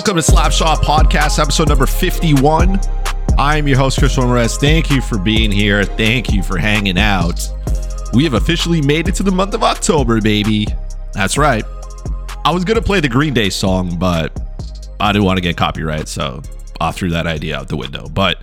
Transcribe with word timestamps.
Welcome 0.00 0.16
to 0.16 0.32
Slapshot 0.32 0.76
Podcast, 0.76 1.38
episode 1.38 1.68
number 1.68 1.84
51. 1.84 2.80
I'm 3.36 3.68
your 3.68 3.76
host, 3.76 3.98
Chris 3.98 4.16
Ramirez. 4.16 4.56
Thank 4.56 4.90
you 4.90 5.02
for 5.02 5.18
being 5.18 5.52
here. 5.52 5.84
Thank 5.84 6.32
you 6.32 6.42
for 6.42 6.56
hanging 6.56 6.96
out. 6.96 7.46
We 8.14 8.24
have 8.24 8.32
officially 8.32 8.80
made 8.80 9.08
it 9.08 9.14
to 9.16 9.22
the 9.22 9.30
month 9.30 9.52
of 9.52 9.62
October, 9.62 10.22
baby. 10.22 10.66
That's 11.12 11.36
right. 11.36 11.66
I 12.46 12.50
was 12.50 12.64
going 12.64 12.78
to 12.78 12.82
play 12.82 13.00
the 13.00 13.10
Green 13.10 13.34
Day 13.34 13.50
song, 13.50 13.98
but 13.98 14.40
I 14.98 15.12
didn't 15.12 15.26
want 15.26 15.36
to 15.36 15.42
get 15.42 15.58
copyright, 15.58 16.08
so 16.08 16.40
I 16.80 16.92
threw 16.92 17.10
that 17.10 17.26
idea 17.26 17.58
out 17.58 17.68
the 17.68 17.76
window. 17.76 18.08
But 18.08 18.38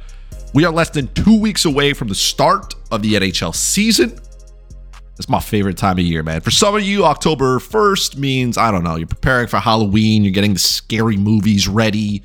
we 0.53 0.63
are 0.63 0.71
less 0.71 0.91
than 0.91 1.11
two 1.15 1.41
weeks 1.41 1.65
away 1.65 1.93
from 1.93 2.07
the 2.07 2.15
start 2.15 2.75
of 2.91 3.01
the 3.01 3.15
NHL 3.15 3.55
season. 3.55 4.19
It's 5.17 5.29
my 5.29 5.39
favorite 5.39 5.77
time 5.77 5.97
of 5.97 6.05
year, 6.05 6.21
man. 6.21 6.41
For 6.41 6.51
some 6.51 6.75
of 6.75 6.83
you, 6.83 7.03
October 7.05 7.57
1st 7.59 8.17
means, 8.17 8.57
I 8.57 8.69
don't 8.71 8.83
know, 8.83 8.95
you're 8.95 9.07
preparing 9.07 9.47
for 9.47 9.57
Halloween, 9.57 10.23
you're 10.23 10.33
getting 10.33 10.53
the 10.53 10.59
scary 10.59 11.17
movies 11.17 11.67
ready, 11.67 12.23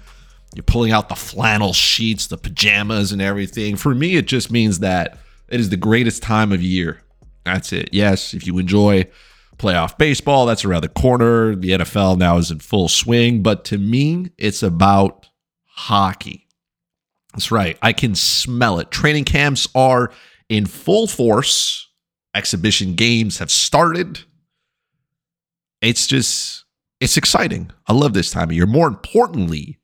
you're 0.55 0.63
pulling 0.63 0.93
out 0.93 1.09
the 1.09 1.15
flannel 1.15 1.73
sheets, 1.73 2.27
the 2.27 2.37
pajamas, 2.37 3.11
and 3.13 3.23
everything. 3.23 3.77
For 3.77 3.95
me, 3.95 4.17
it 4.17 4.27
just 4.27 4.51
means 4.51 4.81
that 4.81 5.19
it 5.49 5.59
is 5.59 5.71
the 5.71 5.79
greatest 5.79 6.23
time 6.23 6.53
of 6.53 6.61
year. 6.61 7.03
That's 7.45 7.73
it. 7.73 7.89
Yes, 7.93 8.35
if 8.35 8.47
you 8.47 8.59
enjoy 8.59 9.07
playoff 9.57 9.97
baseball, 9.97 10.45
that's 10.45 10.65
around 10.65 10.83
the 10.83 10.89
corner. 10.89 11.55
The 11.55 11.71
NFL 11.71 12.19
now 12.19 12.37
is 12.37 12.51
in 12.51 12.59
full 12.59 12.89
swing. 12.89 13.43
But 13.43 13.65
to 13.67 13.79
me, 13.79 14.31
it's 14.39 14.63
about 14.63 15.29
hockey. 15.65 16.47
That's 17.33 17.51
right. 17.51 17.79
I 17.81 17.93
can 17.93 18.15
smell 18.15 18.79
it. 18.79 18.91
Training 18.91 19.25
camps 19.25 19.67
are 19.75 20.13
in 20.49 20.67
full 20.67 21.07
force 21.07 21.89
exhibition 22.35 22.95
games 22.95 23.39
have 23.39 23.51
started. 23.51 24.21
It's 25.81 26.07
just, 26.07 26.65
it's 27.01 27.17
exciting. 27.17 27.71
I 27.87 27.93
love 27.93 28.15
this 28.15 28.31
time 28.31 28.51
of 28.51 28.53
year. 28.53 28.67
More 28.67 28.89
importantly, 28.89 29.79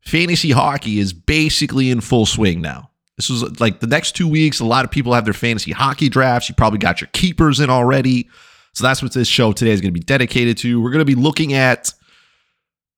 fantasy 0.00 0.50
hockey 0.50 0.98
is 0.98 1.12
basically 1.12 1.90
in 1.90 2.00
full 2.00 2.26
swing 2.26 2.60
now. 2.60 2.90
This 3.16 3.30
was 3.30 3.60
like 3.60 3.80
the 3.80 3.86
next 3.86 4.12
two 4.12 4.28
weeks, 4.28 4.60
a 4.60 4.64
lot 4.64 4.84
of 4.84 4.90
people 4.90 5.14
have 5.14 5.24
their 5.24 5.32
fantasy 5.32 5.72
hockey 5.72 6.08
drafts. 6.08 6.48
You 6.48 6.54
probably 6.54 6.78
got 6.78 7.00
your 7.00 7.08
keepers 7.12 7.60
in 7.60 7.70
already. 7.70 8.28
So 8.74 8.84
that's 8.84 9.02
what 9.02 9.14
this 9.14 9.28
show 9.28 9.52
today 9.52 9.70
is 9.70 9.80
going 9.80 9.94
to 9.94 9.98
be 9.98 10.04
dedicated 10.04 10.58
to. 10.58 10.82
We're 10.82 10.90
going 10.90 10.98
to 10.98 11.06
be 11.06 11.14
looking 11.14 11.54
at 11.54 11.94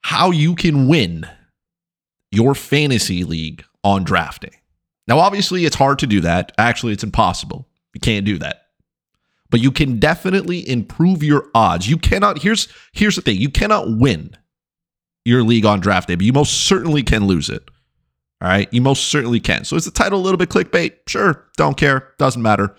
how 0.00 0.32
you 0.32 0.56
can 0.56 0.88
win 0.88 1.24
your 2.32 2.56
fantasy 2.56 3.22
league 3.22 3.64
on 3.84 4.02
draft 4.02 4.42
day. 4.42 4.60
Now, 5.06 5.20
obviously, 5.20 5.64
it's 5.64 5.76
hard 5.76 6.00
to 6.00 6.06
do 6.06 6.20
that. 6.22 6.52
Actually, 6.58 6.94
it's 6.94 7.04
impossible. 7.04 7.68
You 7.94 8.00
can't 8.00 8.26
do 8.26 8.38
that 8.38 8.67
but 9.50 9.60
you 9.60 9.70
can 9.70 9.98
definitely 9.98 10.68
improve 10.68 11.22
your 11.22 11.48
odds. 11.54 11.88
You 11.88 11.96
cannot 11.96 12.42
here's 12.42 12.68
here's 12.92 13.16
the 13.16 13.22
thing. 13.22 13.38
You 13.38 13.50
cannot 13.50 13.98
win 13.98 14.36
your 15.24 15.42
league 15.42 15.64
on 15.64 15.80
draft 15.80 16.08
day, 16.08 16.14
but 16.14 16.24
you 16.24 16.32
most 16.32 16.64
certainly 16.66 17.02
can 17.02 17.26
lose 17.26 17.50
it. 17.50 17.62
All 18.40 18.48
right? 18.48 18.68
You 18.72 18.80
most 18.80 19.08
certainly 19.08 19.40
can. 19.40 19.64
So 19.64 19.76
is 19.76 19.84
the 19.84 19.90
title 19.90 20.20
a 20.20 20.22
little 20.22 20.38
bit 20.38 20.48
clickbait? 20.48 20.92
Sure, 21.06 21.46
don't 21.56 21.76
care, 21.76 22.14
doesn't 22.18 22.42
matter. 22.42 22.74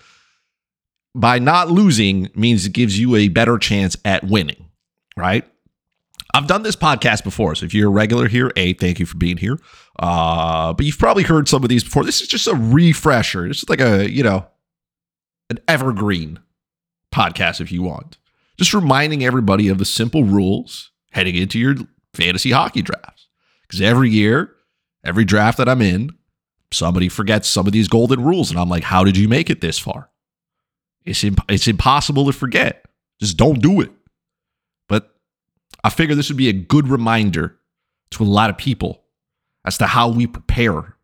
By 1.15 1.39
not 1.39 1.69
losing 1.69 2.29
means 2.35 2.65
it 2.65 2.73
gives 2.73 2.99
you 2.99 3.15
a 3.15 3.27
better 3.27 3.57
chance 3.57 3.97
at 4.05 4.23
winning, 4.23 4.69
right? 5.17 5.45
I've 6.33 6.47
done 6.47 6.61
this 6.61 6.75
podcast 6.75 7.23
before, 7.23 7.55
so 7.55 7.65
if 7.65 7.73
you're 7.73 7.87
a 7.87 7.91
regular 7.91 8.27
here, 8.27 8.51
a 8.55 8.73
thank 8.73 8.99
you 8.99 9.07
for 9.07 9.17
being 9.17 9.37
here. 9.37 9.59
Uh, 9.97 10.73
but 10.73 10.85
you've 10.85 10.99
probably 10.99 11.23
heard 11.23 11.47
some 11.47 11.63
of 11.63 11.69
these 11.69 11.83
before. 11.83 12.03
This 12.03 12.21
is 12.21 12.27
just 12.27 12.47
a 12.47 12.53
refresher. 12.53 13.47
It's 13.47 13.67
like 13.67 13.81
a 13.81 14.09
you 14.09 14.21
know 14.21 14.45
an 15.49 15.59
evergreen 15.67 16.39
podcast 17.13 17.61
if 17.61 17.71
you 17.71 17.81
want. 17.81 18.17
Just 18.57 18.73
reminding 18.73 19.23
everybody 19.23 19.69
of 19.69 19.77
the 19.77 19.85
simple 19.85 20.23
rules 20.23 20.91
heading 21.11 21.35
into 21.35 21.57
your 21.57 21.75
fantasy 22.13 22.51
hockey 22.51 22.81
drafts. 22.81 23.27
Because 23.61 23.81
every 23.81 24.09
year, 24.09 24.53
every 25.03 25.25
draft 25.25 25.57
that 25.57 25.69
I'm 25.69 25.81
in, 25.81 26.11
somebody 26.71 27.09
forgets 27.09 27.47
some 27.47 27.67
of 27.67 27.73
these 27.73 27.87
golden 27.87 28.23
rules. 28.23 28.49
And 28.49 28.59
I'm 28.59 28.69
like, 28.69 28.83
how 28.83 29.03
did 29.03 29.17
you 29.17 29.27
make 29.27 29.49
it 29.49 29.61
this 29.61 29.79
far? 29.79 30.09
It's, 31.05 31.23
imp- 31.23 31.49
it's 31.49 31.67
impossible 31.67 32.25
to 32.25 32.33
forget. 32.33 32.85
Just 33.19 33.37
don't 33.37 33.61
do 33.61 33.81
it. 33.81 33.91
But 34.87 35.15
I 35.83 35.89
figure 35.89 36.15
this 36.15 36.29
would 36.29 36.37
be 36.37 36.49
a 36.49 36.53
good 36.53 36.87
reminder 36.87 37.57
to 38.11 38.23
a 38.23 38.25
lot 38.25 38.49
of 38.49 38.57
people 38.57 39.03
as 39.65 39.77
to 39.77 39.87
how 39.87 40.09
we 40.09 40.27
prepare 40.27 40.95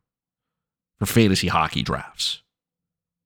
for 0.98 1.06
fantasy 1.06 1.48
hockey 1.48 1.84
drafts. 1.84 2.42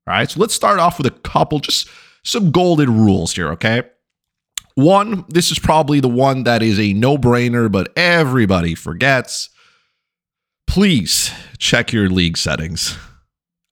All 0.08 0.14
right. 0.14 0.30
So 0.30 0.40
let's 0.40 0.54
start 0.54 0.80
off 0.80 0.98
with 0.98 1.08
a 1.08 1.12
couple, 1.12 1.60
just 1.60 1.88
some 2.24 2.52
golden 2.52 2.98
rules 2.98 3.34
here, 3.34 3.50
okay? 3.50 3.84
One, 4.76 5.26
this 5.28 5.52
is 5.52 5.60
probably 5.60 6.00
the 6.00 6.08
one 6.08 6.44
that 6.44 6.64
is 6.64 6.80
a 6.80 6.94
no 6.94 7.18
brainer, 7.18 7.72
but 7.72 7.92
everybody 7.98 8.76
forgets. 8.76 9.50
Please 10.68 11.32
check 11.58 11.92
your 11.92 12.10
league 12.10 12.38
settings. 12.38 12.98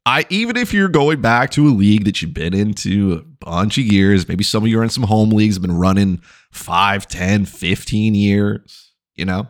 I 0.06 0.26
even 0.30 0.56
if 0.56 0.74
you're 0.74 0.88
going 0.88 1.22
back 1.22 1.52
to 1.52 1.68
a 1.68 1.70
league 1.70 2.06
that 2.06 2.22
you've 2.22 2.34
been 2.34 2.54
into 2.54 3.14
a 3.14 3.22
bunch 3.46 3.78
of 3.78 3.86
years, 3.86 4.28
maybe 4.28 4.44
some 4.44 4.64
of 4.64 4.70
you 4.70 4.80
are 4.80 4.84
in 4.84 4.90
some 4.90 5.04
home 5.04 5.30
leagues 5.32 5.56
have 5.56 5.62
been 5.62 5.78
running 5.78 6.22
5, 6.52 7.08
10, 7.08 7.46
15 7.46 8.16
years, 8.16 8.94
you 9.16 9.26
know, 9.26 9.48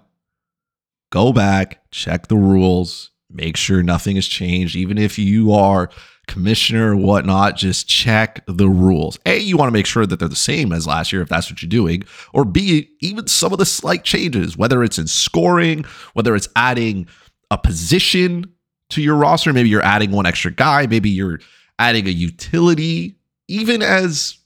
go 1.12 1.32
back, 1.32 1.90
check 1.92 2.28
the 2.28 2.38
rules, 2.38 3.12
make 3.30 3.58
sure 3.58 3.84
nothing 3.84 4.16
has 4.16 4.28
changed. 4.28 4.76
Even 4.76 4.98
if 4.98 5.18
you 5.20 5.52
are 5.52 5.90
commissioner 6.28 6.92
or 6.92 6.98
whatnot, 6.98 7.56
just 7.56 7.88
check 7.88 8.44
the 8.48 8.70
rules. 8.70 9.18
A, 9.26 9.38
you 9.38 9.58
want 9.58 9.68
to 9.68 9.74
make 9.74 9.86
sure 9.86 10.06
that 10.06 10.20
they're 10.20 10.28
the 10.28 10.36
same 10.36 10.72
as 10.72 10.86
last 10.86 11.12
year 11.14 11.22
if 11.22 11.30
that's 11.30 11.50
what 11.50 11.62
you're 11.62 11.70
doing, 11.70 12.04
or 12.34 12.46
B, 12.46 12.90
even 13.00 13.28
some 13.28 13.54
of 13.54 13.60
the 13.60 13.66
slight 13.66 14.04
changes, 14.04 14.58
whether 14.58 14.84
it's 14.84 15.00
in 15.00 15.08
scoring, 15.08 15.86
whether 16.14 16.36
it's 16.36 16.50
adding 16.56 17.08
a 17.50 17.58
position 17.58 18.52
to 18.90 19.02
your 19.02 19.16
roster, 19.16 19.54
maybe 19.54 19.70
you're 19.70 19.84
adding 19.84 20.12
one 20.12 20.26
extra 20.26 20.52
guy, 20.52 20.86
maybe 20.88 21.10
you're 21.10 21.40
adding 21.80 22.08
a 22.08 22.12
utility, 22.12 23.18
even 23.48 23.82
as, 23.82 24.38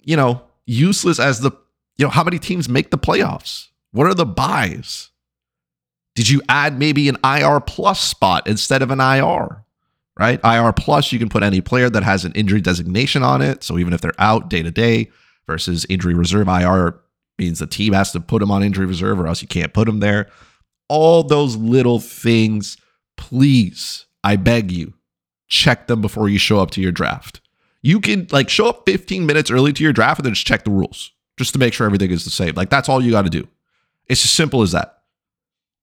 you 0.00 0.16
know, 0.16 0.42
useless 0.66 1.18
as 1.18 1.40
the, 1.40 1.50
you 1.98 2.04
know, 2.04 2.10
how 2.10 2.24
many 2.24 2.38
teams 2.38 2.68
make 2.68 2.90
the 2.90 2.98
playoffs? 2.98 3.68
What 3.92 4.06
are 4.06 4.14
the 4.14 4.26
byes? 4.26 5.10
Did 6.16 6.28
you 6.28 6.42
add 6.48 6.76
maybe 6.76 7.08
an 7.08 7.18
IR 7.22 7.60
plus 7.60 8.00
spot 8.00 8.48
instead 8.48 8.82
of 8.82 8.90
an 8.90 9.00
IR? 9.00 9.64
right? 10.18 10.40
IR 10.44 10.72
plus, 10.72 11.12
you 11.12 11.18
can 11.18 11.28
put 11.28 11.42
any 11.42 11.60
player 11.60 11.90
that 11.90 12.02
has 12.02 12.24
an 12.24 12.32
injury 12.32 12.60
designation 12.60 13.22
on 13.22 13.42
it. 13.42 13.62
So 13.62 13.78
even 13.78 13.92
if 13.92 14.00
they're 14.00 14.12
out 14.18 14.48
day 14.48 14.62
to 14.62 14.70
day 14.70 15.10
versus 15.46 15.86
injury 15.88 16.14
reserve, 16.14 16.48
IR 16.48 16.98
means 17.38 17.58
the 17.58 17.66
team 17.66 17.92
has 17.92 18.12
to 18.12 18.20
put 18.20 18.40
them 18.40 18.50
on 18.50 18.62
injury 18.62 18.86
reserve 18.86 19.20
or 19.20 19.26
else 19.26 19.42
you 19.42 19.48
can't 19.48 19.74
put 19.74 19.86
them 19.86 20.00
there. 20.00 20.28
All 20.88 21.22
those 21.22 21.56
little 21.56 21.98
things, 21.98 22.78
please, 23.16 24.06
I 24.24 24.36
beg 24.36 24.72
you, 24.72 24.94
check 25.48 25.86
them 25.86 26.00
before 26.00 26.28
you 26.28 26.38
show 26.38 26.60
up 26.60 26.70
to 26.72 26.80
your 26.80 26.92
draft. 26.92 27.40
You 27.82 28.00
can 28.00 28.26
like 28.30 28.48
show 28.48 28.68
up 28.68 28.84
15 28.86 29.26
minutes 29.26 29.50
early 29.50 29.72
to 29.74 29.82
your 29.82 29.92
draft 29.92 30.20
and 30.20 30.26
then 30.26 30.34
just 30.34 30.46
check 30.46 30.64
the 30.64 30.70
rules 30.70 31.12
just 31.36 31.52
to 31.52 31.58
make 31.58 31.74
sure 31.74 31.86
everything 31.86 32.10
is 32.10 32.24
the 32.24 32.30
same. 32.30 32.54
Like 32.54 32.70
that's 32.70 32.88
all 32.88 33.02
you 33.02 33.10
got 33.10 33.22
to 33.22 33.30
do. 33.30 33.46
It's 34.06 34.24
as 34.24 34.30
simple 34.30 34.62
as 34.62 34.72
that. 34.72 34.95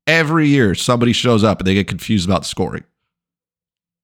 Every 0.06 0.47
year, 0.47 0.75
somebody 0.75 1.14
shows 1.14 1.44
up 1.44 1.59
and 1.59 1.68
they 1.68 1.74
get 1.74 1.88
confused 1.88 2.28
about 2.28 2.46
scoring. 2.46 2.84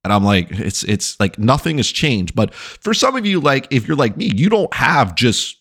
And 0.04 0.14
I'm 0.14 0.24
like, 0.24 0.52
it's 0.52 0.84
it's 0.84 1.20
like 1.20 1.38
nothing 1.38 1.78
has 1.78 1.88
changed. 1.88 2.36
But 2.36 2.54
for 2.54 2.94
some 2.94 3.16
of 3.16 3.26
you, 3.26 3.40
like 3.40 3.68
if 3.70 3.88
you're 3.88 3.98
like 3.98 4.16
me, 4.16 4.32
you 4.34 4.50
don't 4.50 4.74
have 4.74 5.16
just 5.16 5.58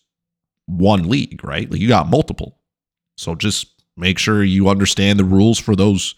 one 0.65 1.09
league, 1.09 1.43
right? 1.43 1.69
Like 1.69 1.81
you 1.81 1.87
got 1.87 2.09
multiple. 2.09 2.57
So 3.17 3.35
just 3.35 3.67
make 3.97 4.17
sure 4.17 4.43
you 4.43 4.69
understand 4.69 5.19
the 5.19 5.25
rules 5.25 5.59
for 5.59 5.75
those 5.75 6.15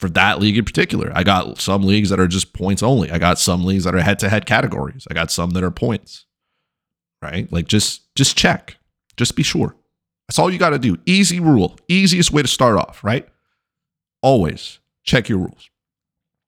for 0.00 0.08
that 0.10 0.40
league 0.40 0.58
in 0.58 0.64
particular. 0.64 1.12
I 1.14 1.22
got 1.22 1.60
some 1.60 1.82
leagues 1.82 2.10
that 2.10 2.18
are 2.18 2.26
just 2.26 2.52
points 2.52 2.82
only. 2.82 3.10
I 3.10 3.18
got 3.18 3.38
some 3.38 3.64
leagues 3.64 3.84
that 3.84 3.94
are 3.94 4.00
head 4.00 4.18
to 4.20 4.28
head 4.28 4.46
categories. 4.46 5.06
I 5.08 5.14
got 5.14 5.30
some 5.30 5.50
that 5.50 5.62
are 5.62 5.70
points. 5.70 6.26
Right? 7.22 7.50
Like 7.52 7.68
just 7.68 8.14
just 8.16 8.36
check. 8.36 8.76
Just 9.16 9.36
be 9.36 9.44
sure. 9.44 9.76
That's 10.26 10.38
all 10.38 10.50
you 10.50 10.58
got 10.58 10.70
to 10.70 10.78
do. 10.78 10.98
Easy 11.06 11.38
rule. 11.38 11.78
Easiest 11.86 12.32
way 12.32 12.42
to 12.42 12.48
start 12.48 12.76
off, 12.76 13.04
right? 13.04 13.28
Always 14.24 14.78
check 15.02 15.28
your 15.28 15.36
rules. 15.36 15.68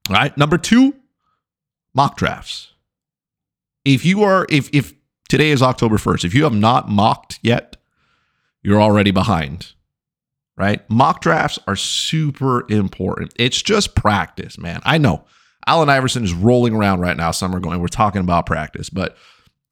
All 0.09 0.17
right. 0.17 0.35
Number 0.39 0.57
two, 0.57 0.95
mock 1.95 2.17
drafts. 2.17 2.73
If 3.85 4.03
you 4.03 4.23
are, 4.23 4.47
if 4.49 4.71
if 4.73 4.95
today 5.29 5.51
is 5.51 5.61
October 5.61 5.99
1st, 5.99 6.25
if 6.25 6.35
you 6.35 6.45
have 6.45 6.55
not 6.55 6.89
mocked 6.89 7.39
yet, 7.43 7.77
you're 8.63 8.81
already 8.81 9.11
behind. 9.11 9.75
Right? 10.57 10.89
Mock 10.89 11.21
drafts 11.21 11.59
are 11.67 11.77
super 11.77 12.65
important. 12.73 13.35
It's 13.37 13.61
just 13.61 13.95
practice, 13.95 14.57
man. 14.57 14.81
I 14.85 14.97
know. 14.97 15.27
Allen 15.67 15.91
Iverson 15.91 16.25
is 16.25 16.33
rolling 16.33 16.75
around 16.75 17.01
right 17.01 17.17
now. 17.17 17.31
Some 17.31 17.55
are 17.55 17.61
going, 17.61 17.81
we're 17.81 17.89
talking 17.89 18.23
about 18.23 18.47
practice, 18.47 18.89
but 18.89 19.19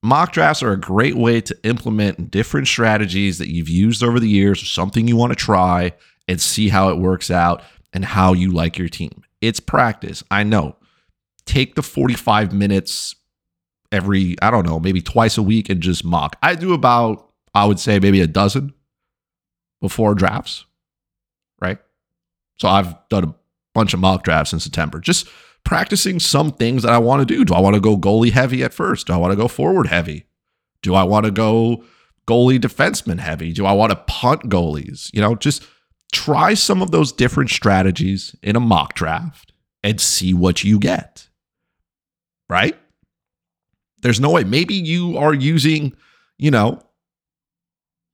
mock 0.03 0.33
drafts 0.33 0.63
are 0.63 0.73
a 0.73 0.79
great 0.79 1.17
way 1.17 1.41
to 1.41 1.57
implement 1.65 2.31
different 2.31 2.69
strategies 2.69 3.39
that 3.39 3.49
you've 3.49 3.71
used 3.71 4.03
over 4.03 4.21
the 4.21 4.29
years 4.29 4.69
something 4.69 5.09
you 5.09 5.17
want 5.17 5.33
to 5.33 5.37
try 5.37 5.93
and 6.29 6.39
see 6.39 6.69
how 6.69 6.91
it 6.91 6.99
works 6.99 7.31
out 7.31 7.63
and 7.95 8.05
how 8.05 8.33
you 8.35 8.51
like 8.51 8.77
your 8.77 8.89
team. 8.89 9.23
It's 9.41 9.61
practice. 9.61 10.23
I 10.31 10.43
know. 10.43 10.77
Take 11.47 11.75
the 11.75 11.83
45 11.83 12.53
minutes 12.53 13.15
every, 13.93 14.37
I 14.43 14.51
don't 14.51 14.67
know, 14.67 14.81
maybe 14.81 15.01
twice 15.01 15.39
a 15.39 15.43
week 15.43 15.71
and 15.71 15.81
just 15.81 16.05
mock. 16.05 16.37
I 16.43 16.55
do 16.57 16.75
about, 16.75 17.31
I 17.55 17.65
would 17.65 17.79
say, 17.79 17.99
maybe 18.01 18.21
a 18.21 18.27
dozen 18.27 18.75
before 19.81 20.15
drafts. 20.15 20.65
right? 21.61 21.79
So 22.57 22.69
I've 22.69 22.95
done 23.09 23.25
a 23.25 23.35
bunch 23.75 23.95
of 23.95 24.01
mock 24.01 24.25
drafts 24.25 24.53
in 24.53 24.61
September, 24.61 25.01
just 25.01 25.29
practicing 25.65 26.21
some 26.21 26.53
things 26.53 26.83
that 26.83 26.93
I 26.93 26.99
want 26.99 27.27
to 27.27 27.35
do. 27.35 27.45
Do 27.45 27.55
I 27.55 27.61
want 27.61 27.75
to 27.75 27.81
go 27.81 27.97
goalie 27.97 28.33
heavy 28.33 28.63
at 28.63 28.75
first? 28.75 29.07
Do 29.07 29.13
I 29.13 29.17
want 29.17 29.33
to 29.33 29.37
go 29.37 29.49
forward 29.49 29.87
heavy? 29.89 30.27
Do 30.83 30.95
I 30.95 31.05
want 31.05 31.27
to 31.27 31.31
go 31.31 31.85
goalie 32.27 32.59
defenseman 32.59 33.19
heavy? 33.19 33.53
Do 33.53 33.67
I 33.67 33.73
want 33.73 33.91
to 33.91 33.97
punt 33.97 34.49
goalies? 34.49 35.11
You 35.13 35.21
know, 35.21 35.35
just 35.35 35.65
try 36.13 36.55
some 36.55 36.83
of 36.83 36.91
those 36.91 37.13
different 37.13 37.51
strategies 37.51 38.35
in 38.43 38.57
a 38.57 38.61
mock 38.61 38.95
draft 38.95 39.53
and 39.83 40.01
see 40.01 40.35
what 40.35 40.65
you 40.65 40.79
get. 40.79 41.29
Right? 42.49 42.77
There's 44.01 44.21
no 44.21 44.31
way. 44.31 44.45
Maybe 44.45 44.75
you 44.75 45.17
are 45.17 45.35
using, 45.35 45.95
you 46.39 46.51
know, 46.51 46.83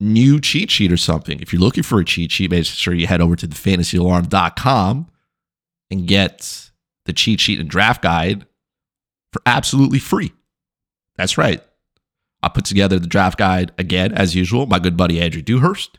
new 0.00 0.40
cheat 0.40 0.70
sheet 0.70 0.92
or 0.92 0.96
something. 0.96 1.40
If 1.40 1.52
you're 1.52 1.60
looking 1.60 1.82
for 1.82 2.00
a 2.00 2.04
cheat 2.04 2.32
sheet, 2.32 2.50
make 2.50 2.64
sure 2.64 2.94
you 2.94 3.06
head 3.06 3.20
over 3.20 3.37
to 3.37 3.46
the 3.46 3.54
thefantasyalarm.com 3.54 5.08
and 5.90 6.06
get 6.06 6.70
the 7.06 7.12
cheat 7.12 7.40
sheet 7.40 7.60
and 7.60 7.69
draft 7.69 8.02
guide 8.02 8.46
for 9.32 9.43
absolutely 9.46 9.98
free. 9.98 10.32
That's 11.16 11.36
right. 11.36 11.62
I 12.43 12.48
put 12.48 12.64
together 12.64 12.98
the 12.98 13.06
draft 13.06 13.38
guide 13.38 13.72
again, 13.78 14.12
as 14.12 14.34
usual. 14.34 14.66
My 14.66 14.78
good 14.78 14.96
buddy 14.96 15.20
Andrew 15.20 15.43
Dewhurst. 15.43 15.98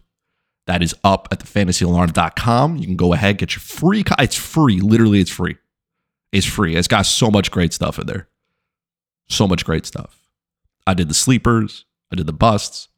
That 0.67 0.83
is 0.83 0.95
up 1.03 1.27
at 1.31 1.39
thefantasyalarm.com. 1.39 2.77
You 2.77 2.85
can 2.85 2.95
go 2.95 3.13
ahead, 3.13 3.37
get 3.37 3.53
your 3.53 3.61
free. 3.61 4.03
Co- 4.03 4.15
it's 4.19 4.35
free. 4.35 4.79
Literally, 4.79 5.19
it's 5.19 5.31
free. 5.31 5.57
It's 6.31 6.45
free. 6.45 6.75
It's 6.75 6.87
got 6.87 7.05
so 7.05 7.29
much 7.31 7.51
great 7.51 7.73
stuff 7.73 7.99
in 7.99 8.07
there. 8.07 8.27
So 9.29 9.47
much 9.47 9.65
great 9.65 9.85
stuff. 9.85 10.21
I 10.85 10.93
did 10.93 11.09
the 11.09 11.13
sleepers. 11.13 11.85
I 12.11 12.15
did 12.15 12.27
the 12.27 12.33
busts. 12.33 12.89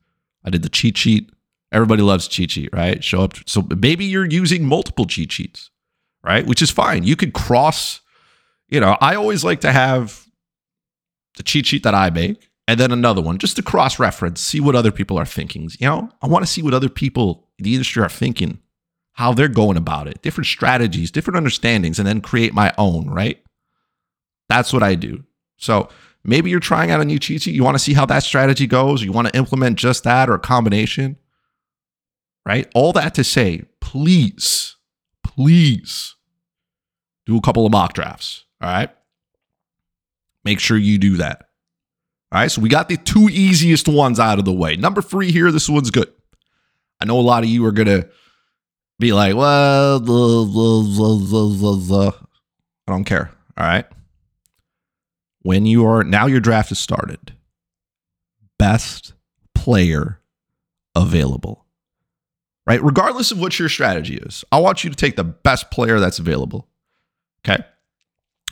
I 0.43 0.49
did 0.49 0.63
the 0.63 0.69
cheat 0.69 0.97
sheet. 0.97 1.31
Everybody 1.71 2.01
loves 2.01 2.27
cheat 2.27 2.51
sheet, 2.51 2.69
right? 2.73 3.03
Show 3.03 3.21
up. 3.21 3.33
So 3.47 3.67
maybe 3.77 4.05
you're 4.05 4.25
using 4.25 4.65
multiple 4.65 5.05
cheat 5.05 5.31
sheets, 5.31 5.71
right? 6.23 6.45
Which 6.45 6.61
is 6.61 6.69
fine. 6.69 7.03
You 7.03 7.15
could 7.15 7.33
cross, 7.33 8.01
you 8.67 8.79
know, 8.79 8.97
I 9.01 9.15
always 9.15 9.43
like 9.43 9.61
to 9.61 9.71
have 9.71 10.27
the 11.37 11.43
cheat 11.43 11.65
sheet 11.65 11.83
that 11.83 11.95
I 11.95 12.09
make 12.09 12.49
and 12.67 12.79
then 12.79 12.91
another 12.91 13.21
one 13.21 13.37
just 13.37 13.55
to 13.55 13.63
cross 13.63 13.99
reference, 13.99 14.39
see 14.39 14.59
what 14.59 14.75
other 14.75 14.91
people 14.91 15.17
are 15.17 15.25
thinking. 15.25 15.69
You 15.79 15.87
know, 15.87 16.09
I 16.21 16.27
want 16.27 16.45
to 16.45 16.51
see 16.51 16.61
what 16.61 16.73
other 16.73 16.89
people 16.89 17.42
the 17.59 17.73
industry 17.73 18.03
are 18.03 18.09
thinking, 18.09 18.59
how 19.13 19.33
they're 19.33 19.47
going 19.47 19.77
about 19.77 20.07
it, 20.07 20.21
different 20.21 20.47
strategies, 20.47 21.11
different 21.11 21.37
understandings, 21.37 21.99
and 21.99 22.07
then 22.07 22.21
create 22.21 22.53
my 22.53 22.73
own, 22.77 23.09
right? 23.09 23.41
That's 24.49 24.73
what 24.73 24.83
I 24.83 24.95
do. 24.95 25.23
So 25.57 25.89
maybe 26.23 26.49
you're 26.49 26.59
trying 26.59 26.91
out 26.91 27.01
a 27.01 27.05
new 27.05 27.19
cheat 27.19 27.43
sheet. 27.43 27.55
You 27.55 27.63
want 27.63 27.75
to 27.75 27.83
see 27.83 27.93
how 27.93 28.05
that 28.07 28.23
strategy 28.23 28.67
goes. 28.67 29.03
You 29.03 29.11
want 29.11 29.27
to 29.27 29.37
implement 29.37 29.77
just 29.77 30.03
that 30.03 30.29
or 30.29 30.33
a 30.33 30.39
combination, 30.39 31.17
right? 32.45 32.69
All 32.73 32.91
that 32.93 33.13
to 33.15 33.23
say, 33.23 33.63
please, 33.81 34.75
please 35.23 36.15
do 37.25 37.37
a 37.37 37.41
couple 37.41 37.65
of 37.65 37.71
mock 37.71 37.93
drafts. 37.93 38.45
All 38.61 38.69
right. 38.69 38.89
Make 40.43 40.59
sure 40.59 40.77
you 40.77 40.97
do 40.97 41.17
that. 41.17 41.49
All 42.31 42.39
right, 42.39 42.51
so 42.51 42.61
we 42.61 42.69
got 42.69 42.89
the 42.89 42.97
two 42.97 43.29
easiest 43.29 43.87
ones 43.87 44.19
out 44.19 44.39
of 44.39 44.45
the 44.45 44.51
way. 44.51 44.75
Number 44.75 45.03
three 45.03 45.31
here, 45.31 45.51
this 45.51 45.69
one's 45.69 45.91
good. 45.91 46.11
I 46.99 47.05
know 47.05 47.19
a 47.19 47.21
lot 47.21 47.43
of 47.43 47.49
you 47.49 47.65
are 47.65 47.71
gonna 47.71 48.07
be 48.99 49.13
like, 49.13 49.35
well, 49.35 49.99
I 52.87 52.91
don't 52.91 53.03
care. 53.03 53.31
All 53.57 53.65
right. 53.65 53.85
When 55.41 55.65
you 55.65 55.85
are 55.85 56.03
now 56.03 56.25
your 56.25 56.39
draft 56.39 56.71
is 56.71 56.79
started, 56.79 57.33
best 58.57 59.13
player 59.53 60.19
available. 60.95 61.65
Right? 62.65 62.81
Regardless 62.81 63.31
of 63.31 63.41
what 63.41 63.59
your 63.59 63.67
strategy 63.67 64.15
is, 64.15 64.45
I 64.51 64.59
want 64.59 64.85
you 64.85 64.89
to 64.89 64.95
take 64.95 65.17
the 65.17 65.25
best 65.25 65.69
player 65.69 65.99
that's 65.99 66.19
available. 66.19 66.69
Okay. 67.45 67.61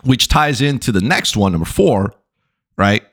Which 0.03 0.27
ties 0.27 0.61
into 0.61 0.91
the 0.91 0.99
next 0.99 1.37
one, 1.37 1.53
number 1.53 1.65
four, 1.65 2.13
right? 2.77 3.03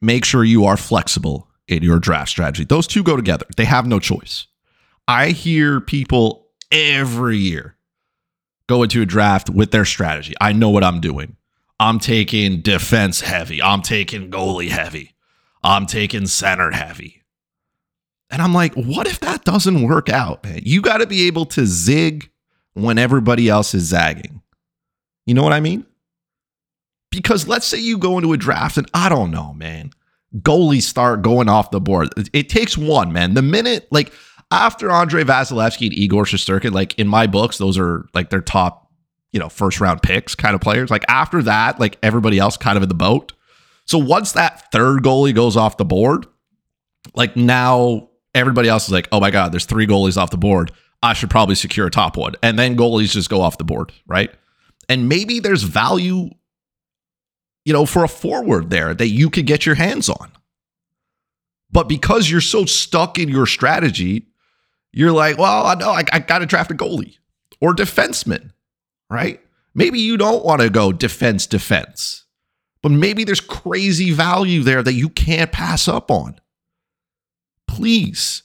make 0.00 0.24
sure 0.24 0.44
you 0.44 0.64
are 0.64 0.76
flexible 0.76 1.48
in 1.68 1.82
your 1.82 1.98
draft 1.98 2.30
strategy. 2.30 2.64
Those 2.64 2.86
two 2.86 3.02
go 3.02 3.16
together, 3.16 3.46
they 3.56 3.64
have 3.64 3.86
no 3.86 3.98
choice. 4.00 4.46
I 5.08 5.30
hear 5.30 5.80
people 5.80 6.48
every 6.70 7.36
year 7.36 7.76
go 8.66 8.82
into 8.82 9.02
a 9.02 9.06
draft 9.06 9.50
with 9.50 9.72
their 9.72 9.84
strategy. 9.84 10.34
I 10.40 10.52
know 10.52 10.70
what 10.70 10.84
I'm 10.84 11.00
doing. 11.00 11.36
I'm 11.80 11.98
taking 11.98 12.60
defense 12.60 13.22
heavy, 13.22 13.62
I'm 13.62 13.80
taking 13.80 14.30
goalie 14.30 14.68
heavy, 14.68 15.14
I'm 15.62 15.86
taking 15.86 16.26
center 16.26 16.70
heavy. 16.70 17.22
And 18.30 18.40
I'm 18.42 18.54
like, 18.54 18.74
what 18.74 19.06
if 19.06 19.18
that 19.20 19.44
doesn't 19.44 19.82
work 19.82 20.08
out, 20.08 20.44
man? 20.44 20.60
You 20.62 20.82
got 20.82 20.98
to 20.98 21.06
be 21.06 21.26
able 21.26 21.46
to 21.46 21.66
zig 21.66 22.30
when 22.74 22.98
everybody 22.98 23.48
else 23.48 23.74
is 23.74 23.84
zagging. 23.84 24.42
You 25.26 25.34
know 25.34 25.42
what 25.42 25.52
I 25.52 25.60
mean? 25.60 25.84
Because 27.10 27.48
let's 27.48 27.66
say 27.66 27.78
you 27.78 27.98
go 27.98 28.18
into 28.18 28.32
a 28.32 28.36
draft 28.36 28.76
and 28.76 28.88
I 28.94 29.08
don't 29.08 29.32
know, 29.32 29.52
man, 29.54 29.90
goalies 30.36 30.82
start 30.82 31.22
going 31.22 31.48
off 31.48 31.70
the 31.72 31.80
board. 31.80 32.10
It, 32.32 32.48
takes 32.48 32.78
one, 32.78 33.12
man. 33.12 33.34
The 33.34 33.42
minute, 33.42 33.88
like, 33.90 34.12
after 34.50 34.90
Andrei 34.90 35.24
Vasilevskiy 35.24 35.86
and 35.86 35.94
Igor 35.94 36.24
Shesterkin, 36.24 36.72
like, 36.72 36.98
in 36.98 37.08
my 37.08 37.26
books, 37.26 37.58
those 37.58 37.78
are 37.78 38.06
like 38.14 38.30
their 38.30 38.40
top, 38.40 38.90
you 39.32 39.40
know, 39.40 39.48
first 39.48 39.80
round 39.80 40.02
picks 40.02 40.34
kind 40.34 40.54
of 40.54 40.60
players. 40.60 40.90
Like, 40.90 41.04
after 41.08 41.42
that, 41.42 41.78
like, 41.78 41.98
everybody 42.02 42.38
else 42.38 42.56
kind 42.56 42.76
of 42.76 42.82
in 42.82 42.88
the 42.88 42.94
boat. 42.94 43.32
So 43.86 43.98
once 43.98 44.32
that 44.32 44.70
third 44.72 45.02
goalie 45.02 45.34
goes 45.34 45.56
off 45.56 45.76
the 45.76 45.84
board, 45.84 46.26
like, 47.14 47.36
now 47.36 48.08
everybody 48.34 48.68
else 48.68 48.86
is 48.86 48.92
like, 48.92 49.08
oh 49.12 49.20
my 49.20 49.30
God, 49.30 49.52
there's 49.52 49.64
three 49.64 49.86
goalies 49.86 50.16
off 50.16 50.30
the 50.30 50.36
board. 50.36 50.72
I 51.02 51.14
should 51.14 51.30
probably 51.30 51.54
secure 51.54 51.86
a 51.86 51.90
top 51.90 52.16
one. 52.16 52.34
And 52.42 52.58
then 52.58 52.76
goalies 52.76 53.12
just 53.12 53.30
go 53.30 53.40
off 53.40 53.58
the 53.58 53.64
board, 53.64 53.92
right? 54.06 54.30
And 54.88 55.08
maybe 55.08 55.40
there's 55.40 55.62
value 55.62 56.30
you 57.64 57.72
know, 57.72 57.86
for 57.86 58.04
a 58.04 58.08
forward 58.08 58.70
there 58.70 58.94
that 58.94 59.08
you 59.08 59.30
could 59.30 59.46
get 59.46 59.66
your 59.66 59.74
hands 59.74 60.08
on. 60.08 60.32
But 61.70 61.88
because 61.88 62.30
you're 62.30 62.40
so 62.40 62.64
stuck 62.64 63.18
in 63.18 63.28
your 63.28 63.46
strategy, 63.46 64.26
you're 64.92 65.12
like, 65.12 65.38
well, 65.38 65.66
I 65.66 65.74
know 65.74 65.90
I, 65.90 66.04
I 66.12 66.18
got 66.20 66.38
to 66.38 66.46
draft 66.46 66.70
a 66.70 66.74
goalie 66.74 67.16
or 67.60 67.74
defenseman, 67.74 68.52
right? 69.08 69.40
Maybe 69.74 70.00
you 70.00 70.16
don't 70.16 70.44
want 70.44 70.62
to 70.62 70.70
go 70.70 70.92
defense, 70.92 71.46
defense, 71.46 72.24
but 72.82 72.92
maybe 72.92 73.24
there's 73.24 73.40
crazy 73.40 74.10
value 74.10 74.62
there 74.62 74.82
that 74.82 74.94
you 74.94 75.08
can't 75.08 75.52
pass 75.52 75.86
up 75.86 76.10
on. 76.10 76.40
Please, 77.68 78.42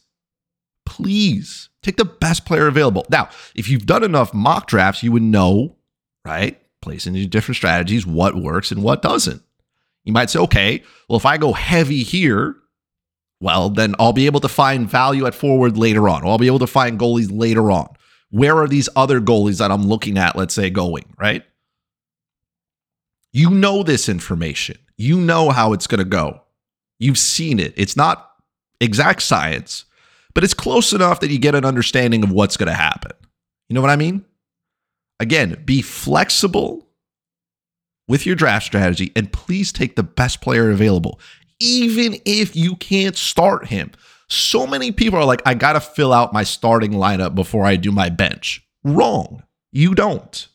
please 0.85 1.69
take 1.81 1.97
the 1.97 2.05
best 2.05 2.45
player 2.45 2.67
available. 2.67 3.05
Now, 3.09 3.29
if 3.55 3.69
you've 3.69 3.85
done 3.85 4.03
enough 4.03 4.33
mock 4.33 4.67
drafts, 4.67 5.01
you 5.01 5.11
would 5.11 5.23
know, 5.23 5.77
right? 6.23 6.61
place 6.85 7.07
into 7.07 7.25
different 7.25 7.57
strategies, 7.57 8.05
what 8.05 8.35
works 8.35 8.71
and 8.71 8.81
what 8.81 9.01
doesn't. 9.01 9.41
You 10.05 10.13
might 10.13 10.29
say, 10.29 10.39
okay, 10.39 10.83
well, 11.09 11.17
if 11.17 11.25
I 11.25 11.37
go 11.37 11.51
heavy 11.51 12.03
here, 12.03 12.55
well, 13.41 13.69
then 13.69 13.95
I'll 13.99 14.13
be 14.13 14.25
able 14.25 14.39
to 14.41 14.47
find 14.47 14.89
value 14.89 15.25
at 15.25 15.35
forward 15.35 15.77
later 15.77 16.07
on. 16.09 16.25
I'll 16.25 16.37
be 16.37 16.47
able 16.47 16.59
to 16.59 16.67
find 16.67 16.99
goalies 16.99 17.29
later 17.31 17.69
on. 17.71 17.87
Where 18.29 18.57
are 18.57 18.67
these 18.67 18.89
other 18.95 19.21
goalies 19.21 19.59
that 19.59 19.71
I'm 19.71 19.83
looking 19.83 20.17
at, 20.17 20.35
let's 20.35 20.53
say, 20.53 20.69
going, 20.69 21.05
right? 21.17 21.43
You 23.33 23.49
know 23.49 23.83
this 23.83 24.07
information. 24.09 24.77
You 24.97 25.19
know 25.19 25.49
how 25.49 25.73
it's 25.73 25.87
going 25.87 25.99
to 25.99 26.05
go. 26.05 26.41
You've 26.99 27.17
seen 27.17 27.59
it. 27.59 27.73
It's 27.75 27.97
not 27.97 28.31
exact 28.79 29.21
science, 29.21 29.85
but 30.33 30.43
it's 30.43 30.53
close 30.53 30.93
enough 30.93 31.19
that 31.19 31.29
you 31.29 31.37
get 31.37 31.55
an 31.55 31.65
understanding 31.65 32.23
of 32.23 32.31
what's 32.31 32.57
going 32.57 32.67
to 32.67 32.73
happen. 32.73 33.11
You 33.67 33.73
know 33.73 33.81
what 33.81 33.89
I 33.89 33.95
mean? 33.95 34.23
Again, 35.19 35.61
be 35.65 35.81
flexible 35.81 36.87
with 38.07 38.25
your 38.25 38.35
draft 38.35 38.65
strategy 38.65 39.11
and 39.15 39.31
please 39.31 39.71
take 39.71 39.95
the 39.95 40.03
best 40.03 40.41
player 40.41 40.71
available, 40.71 41.19
even 41.59 42.17
if 42.25 42.55
you 42.55 42.75
can't 42.75 43.15
start 43.15 43.67
him. 43.67 43.91
So 44.27 44.65
many 44.65 44.91
people 44.91 45.19
are 45.19 45.25
like, 45.25 45.41
I 45.45 45.53
got 45.53 45.73
to 45.73 45.79
fill 45.79 46.11
out 46.11 46.33
my 46.33 46.43
starting 46.43 46.93
lineup 46.93 47.35
before 47.35 47.65
I 47.65 47.75
do 47.75 47.91
my 47.91 48.09
bench. 48.09 48.65
Wrong. 48.83 49.43
You 49.71 49.93
don't. 49.93 50.47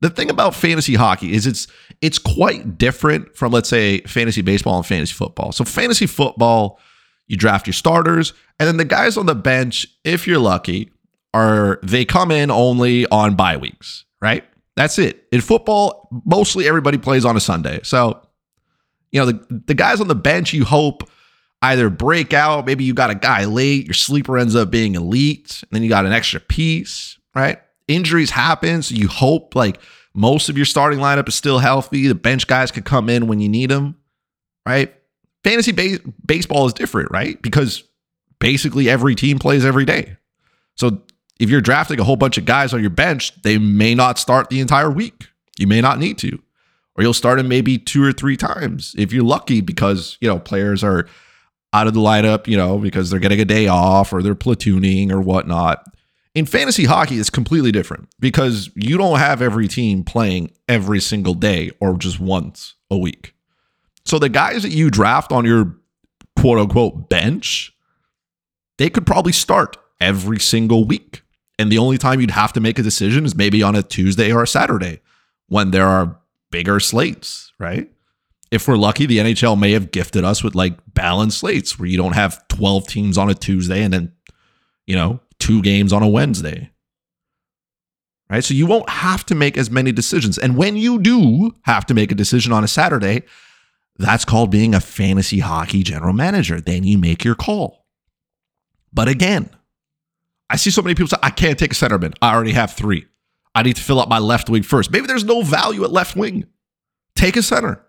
The 0.00 0.10
thing 0.10 0.30
about 0.30 0.54
fantasy 0.54 0.94
hockey 0.94 1.32
is 1.32 1.46
it's 1.46 1.68
it's 2.00 2.18
quite 2.18 2.76
different 2.76 3.36
from 3.36 3.52
let's 3.52 3.68
say 3.68 4.00
fantasy 4.00 4.42
baseball 4.42 4.76
and 4.76 4.86
fantasy 4.86 5.12
football. 5.12 5.52
So 5.52 5.64
fantasy 5.64 6.06
football, 6.06 6.80
you 7.28 7.36
draft 7.36 7.68
your 7.68 7.74
starters 7.74 8.32
and 8.58 8.66
then 8.66 8.76
the 8.76 8.84
guys 8.84 9.16
on 9.16 9.26
the 9.26 9.34
bench, 9.34 9.86
if 10.04 10.26
you're 10.26 10.38
lucky, 10.38 10.90
are 11.34 11.78
they 11.82 12.04
come 12.04 12.30
in 12.30 12.50
only 12.50 13.06
on 13.06 13.36
bye 13.36 13.56
weeks, 13.56 14.04
right? 14.20 14.44
That's 14.76 14.98
it. 14.98 15.26
In 15.32 15.40
football, 15.40 16.08
mostly 16.24 16.66
everybody 16.66 16.98
plays 16.98 17.24
on 17.24 17.36
a 17.36 17.40
Sunday. 17.40 17.80
So, 17.82 18.26
you 19.12 19.20
know, 19.20 19.26
the, 19.26 19.62
the 19.66 19.74
guys 19.74 20.00
on 20.00 20.08
the 20.08 20.14
bench, 20.14 20.52
you 20.52 20.64
hope 20.64 21.08
either 21.60 21.88
break 21.90 22.32
out. 22.32 22.66
Maybe 22.66 22.82
you 22.82 22.94
got 22.94 23.10
a 23.10 23.14
guy 23.14 23.44
late, 23.44 23.86
your 23.86 23.94
sleeper 23.94 24.36
ends 24.36 24.56
up 24.56 24.70
being 24.70 24.94
elite, 24.96 25.62
and 25.62 25.70
then 25.70 25.82
you 25.82 25.88
got 25.88 26.06
an 26.06 26.12
extra 26.12 26.40
piece, 26.40 27.18
right? 27.34 27.58
Injuries 27.86 28.30
happen. 28.30 28.82
So 28.82 28.94
you 28.94 29.06
hope 29.08 29.54
like 29.54 29.78
most 30.14 30.48
of 30.48 30.56
your 30.56 30.66
starting 30.66 30.98
lineup 30.98 31.28
is 31.28 31.34
still 31.34 31.58
healthy. 31.58 32.08
The 32.08 32.14
bench 32.14 32.46
guys 32.46 32.70
could 32.70 32.84
come 32.84 33.08
in 33.08 33.28
when 33.28 33.38
you 33.40 33.48
need 33.48 33.70
them, 33.70 33.96
right? 34.66 34.92
Fantasy 35.44 35.72
base- 35.72 36.00
baseball 36.26 36.66
is 36.66 36.72
different, 36.72 37.10
right? 37.10 37.40
Because 37.42 37.84
basically 38.38 38.88
every 38.90 39.14
team 39.14 39.38
plays 39.38 39.64
every 39.64 39.84
day. 39.84 40.16
So 40.76 41.02
If 41.38 41.50
you're 41.50 41.60
drafting 41.60 41.98
a 41.98 42.04
whole 42.04 42.16
bunch 42.16 42.38
of 42.38 42.44
guys 42.44 42.72
on 42.72 42.80
your 42.80 42.90
bench, 42.90 43.40
they 43.42 43.58
may 43.58 43.94
not 43.94 44.18
start 44.18 44.48
the 44.48 44.60
entire 44.60 44.90
week. 44.90 45.26
You 45.58 45.66
may 45.66 45.80
not 45.80 45.98
need 45.98 46.18
to. 46.18 46.40
Or 46.96 47.02
you'll 47.02 47.14
start 47.14 47.38
them 47.38 47.48
maybe 47.48 47.78
two 47.78 48.04
or 48.04 48.12
three 48.12 48.36
times 48.36 48.94
if 48.98 49.12
you're 49.12 49.24
lucky 49.24 49.60
because, 49.60 50.18
you 50.20 50.28
know, 50.28 50.38
players 50.38 50.84
are 50.84 51.06
out 51.72 51.86
of 51.86 51.94
the 51.94 52.00
lineup, 52.00 52.46
you 52.46 52.56
know, 52.56 52.78
because 52.78 53.10
they're 53.10 53.20
getting 53.20 53.40
a 53.40 53.46
day 53.46 53.66
off 53.66 54.12
or 54.12 54.22
they're 54.22 54.34
platooning 54.34 55.10
or 55.10 55.20
whatnot. 55.20 55.86
In 56.34 56.46
fantasy 56.46 56.84
hockey, 56.84 57.18
it's 57.18 57.30
completely 57.30 57.72
different 57.72 58.08
because 58.20 58.70
you 58.74 58.96
don't 58.98 59.18
have 59.18 59.42
every 59.42 59.68
team 59.68 60.04
playing 60.04 60.50
every 60.68 61.00
single 61.00 61.34
day 61.34 61.70
or 61.80 61.96
just 61.96 62.20
once 62.20 62.74
a 62.90 62.98
week. 62.98 63.34
So 64.04 64.18
the 64.18 64.28
guys 64.28 64.62
that 64.62 64.70
you 64.70 64.90
draft 64.90 65.32
on 65.32 65.44
your 65.44 65.76
quote 66.38 66.58
unquote 66.58 67.08
bench, 67.08 67.74
they 68.78 68.90
could 68.90 69.06
probably 69.06 69.32
start 69.32 69.76
every 70.00 70.40
single 70.40 70.84
week. 70.84 71.22
And 71.58 71.70
the 71.70 71.78
only 71.78 71.98
time 71.98 72.20
you'd 72.20 72.30
have 72.32 72.52
to 72.54 72.60
make 72.60 72.78
a 72.78 72.82
decision 72.82 73.24
is 73.24 73.36
maybe 73.36 73.62
on 73.62 73.76
a 73.76 73.82
Tuesday 73.82 74.32
or 74.32 74.42
a 74.42 74.48
Saturday 74.48 75.00
when 75.48 75.70
there 75.70 75.86
are 75.86 76.18
bigger 76.52 76.78
slates, 76.78 77.52
right? 77.58 77.90
If 78.52 78.68
we're 78.68 78.76
lucky, 78.76 79.06
the 79.06 79.18
NHL 79.18 79.58
may 79.58 79.72
have 79.72 79.90
gifted 79.90 80.22
us 80.22 80.44
with 80.44 80.54
like 80.54 80.74
balanced 80.94 81.38
slates 81.38 81.78
where 81.78 81.88
you 81.88 81.96
don't 81.96 82.14
have 82.14 82.46
12 82.46 82.86
teams 82.86 83.18
on 83.18 83.28
a 83.28 83.34
Tuesday 83.34 83.82
and 83.82 83.92
then, 83.92 84.12
you 84.86 84.94
know, 84.94 85.18
two 85.40 85.62
games 85.62 85.92
on 85.92 86.04
a 86.04 86.08
Wednesday. 86.08 86.70
Right? 88.30 88.44
So 88.44 88.54
you 88.54 88.66
won't 88.66 88.88
have 88.88 89.26
to 89.26 89.34
make 89.34 89.58
as 89.58 89.70
many 89.70 89.90
decisions. 89.90 90.38
And 90.38 90.56
when 90.56 90.76
you 90.76 91.00
do 91.00 91.54
have 91.62 91.84
to 91.86 91.94
make 91.94 92.12
a 92.12 92.14
decision 92.14 92.52
on 92.52 92.62
a 92.62 92.68
Saturday, 92.68 93.22
that's 93.96 94.24
called 94.24 94.50
being 94.50 94.74
a 94.74 94.80
fantasy 94.80 95.40
hockey 95.40 95.82
general 95.82 96.12
manager. 96.12 96.60
Then 96.60 96.84
you 96.84 96.98
make 96.98 97.24
your 97.24 97.34
call. 97.34 97.86
But 98.92 99.08
again, 99.08 99.50
I 100.48 100.56
see 100.56 100.70
so 100.70 100.82
many 100.82 100.94
people 100.94 101.08
say, 101.08 101.16
I 101.22 101.30
can't 101.30 101.58
take 101.58 101.72
a 101.72 101.74
centerman. 101.74 102.14
I 102.20 102.34
already 102.34 102.52
have 102.52 102.72
three. 102.72 103.06
I 103.54 103.62
need 103.62 103.76
to 103.76 103.82
fill 103.82 104.00
up 104.00 104.08
my 104.08 104.18
left 104.18 104.48
wing 104.48 104.62
first. 104.62 104.90
Maybe 104.90 105.06
there's 105.06 105.24
no 105.24 105.42
value 105.42 105.84
at 105.84 105.92
left 105.92 106.16
wing. 106.16 106.46
Take 107.14 107.36
a 107.36 107.42
center. 107.42 107.84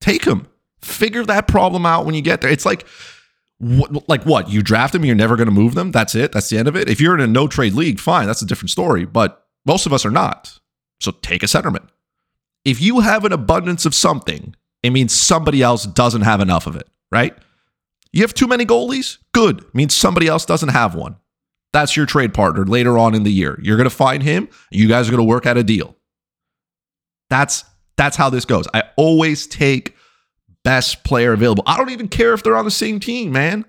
Take 0.00 0.24
him. 0.24 0.46
Figure 0.80 1.24
that 1.26 1.46
problem 1.46 1.84
out 1.84 2.06
when 2.06 2.14
you 2.14 2.22
get 2.22 2.40
there. 2.40 2.50
It's 2.50 2.64
like 2.64 2.86
what, 3.58 4.08
like 4.08 4.24
what? 4.24 4.48
You 4.50 4.62
draft 4.62 4.94
them, 4.94 5.04
you're 5.04 5.14
never 5.14 5.36
going 5.36 5.48
to 5.48 5.52
move 5.52 5.74
them. 5.74 5.90
That's 5.90 6.14
it. 6.14 6.32
That's 6.32 6.48
the 6.48 6.56
end 6.56 6.66
of 6.66 6.76
it. 6.76 6.88
If 6.88 7.00
you're 7.00 7.14
in 7.14 7.20
a 7.20 7.26
no 7.26 7.46
trade 7.46 7.74
league, 7.74 8.00
fine. 8.00 8.26
That's 8.26 8.40
a 8.40 8.46
different 8.46 8.70
story. 8.70 9.04
But 9.04 9.46
most 9.66 9.84
of 9.84 9.92
us 9.92 10.06
are 10.06 10.10
not. 10.10 10.58
So 11.00 11.12
take 11.12 11.42
a 11.42 11.46
centerman. 11.46 11.86
If 12.64 12.80
you 12.80 13.00
have 13.00 13.24
an 13.24 13.32
abundance 13.32 13.84
of 13.84 13.94
something, 13.94 14.54
it 14.82 14.90
means 14.90 15.14
somebody 15.14 15.62
else 15.62 15.84
doesn't 15.84 16.22
have 16.22 16.40
enough 16.40 16.66
of 16.66 16.74
it, 16.76 16.88
right? 17.12 17.36
You 18.12 18.22
have 18.22 18.34
too 18.34 18.46
many 18.46 18.64
goalies? 18.64 19.18
Good. 19.32 19.60
It 19.60 19.74
means 19.74 19.94
somebody 19.94 20.26
else 20.26 20.46
doesn't 20.46 20.70
have 20.70 20.94
one. 20.94 21.16
That's 21.72 21.96
your 21.96 22.06
trade 22.06 22.34
partner 22.34 22.64
later 22.64 22.98
on 22.98 23.14
in 23.14 23.22
the 23.22 23.32
year. 23.32 23.58
You're 23.62 23.76
going 23.76 23.88
to 23.88 23.94
find 23.94 24.22
him. 24.22 24.48
You 24.70 24.88
guys 24.88 25.08
are 25.08 25.12
going 25.12 25.24
to 25.24 25.28
work 25.28 25.46
out 25.46 25.56
a 25.56 25.62
deal. 25.62 25.96
That's 27.28 27.64
that's 27.96 28.16
how 28.16 28.30
this 28.30 28.44
goes. 28.44 28.66
I 28.74 28.84
always 28.96 29.46
take 29.46 29.94
best 30.64 31.04
player 31.04 31.32
available. 31.32 31.62
I 31.66 31.76
don't 31.76 31.90
even 31.90 32.08
care 32.08 32.32
if 32.32 32.42
they're 32.42 32.56
on 32.56 32.64
the 32.64 32.70
same 32.70 32.98
team, 32.98 33.30
man. 33.30 33.64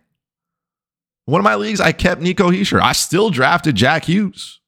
One 1.26 1.40
of 1.40 1.44
my 1.44 1.56
leagues, 1.56 1.80
I 1.80 1.92
kept 1.92 2.22
Nico 2.22 2.50
Hischier. 2.50 2.82
I 2.82 2.94
still 2.94 3.30
drafted 3.30 3.76
Jack 3.76 4.06
Hughes. 4.06 4.60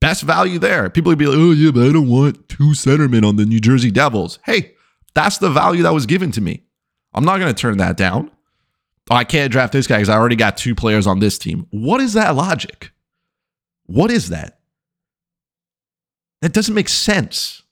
Best 0.00 0.22
value 0.22 0.58
there. 0.58 0.90
People 0.90 1.10
would 1.10 1.18
be 1.18 1.26
like, 1.26 1.38
oh, 1.38 1.52
yeah, 1.52 1.70
but 1.70 1.88
I 1.88 1.92
don't 1.92 2.08
want 2.08 2.48
two 2.48 2.72
centermen 2.72 3.26
on 3.26 3.36
the 3.36 3.46
New 3.46 3.60
Jersey 3.60 3.90
Devils. 3.90 4.38
Hey, 4.44 4.74
that's 5.14 5.38
the 5.38 5.50
value 5.50 5.82
that 5.84 5.94
was 5.94 6.04
given 6.04 6.30
to 6.32 6.40
me. 6.40 6.64
I'm 7.14 7.24
not 7.24 7.38
going 7.38 7.54
to 7.54 7.58
turn 7.58 7.78
that 7.78 7.96
down. 7.96 8.30
I 9.10 9.24
can't 9.24 9.52
draft 9.52 9.72
this 9.72 9.86
guy 9.86 9.96
because 9.96 10.08
I 10.08 10.16
already 10.16 10.36
got 10.36 10.56
two 10.56 10.74
players 10.74 11.06
on 11.06 11.18
this 11.18 11.38
team. 11.38 11.66
What 11.70 12.00
is 12.00 12.14
that 12.14 12.34
logic? 12.34 12.90
What 13.86 14.10
is 14.10 14.30
that? 14.30 14.60
That 16.40 16.52
doesn't 16.52 16.74
make 16.74 16.88
sense. 16.88 17.62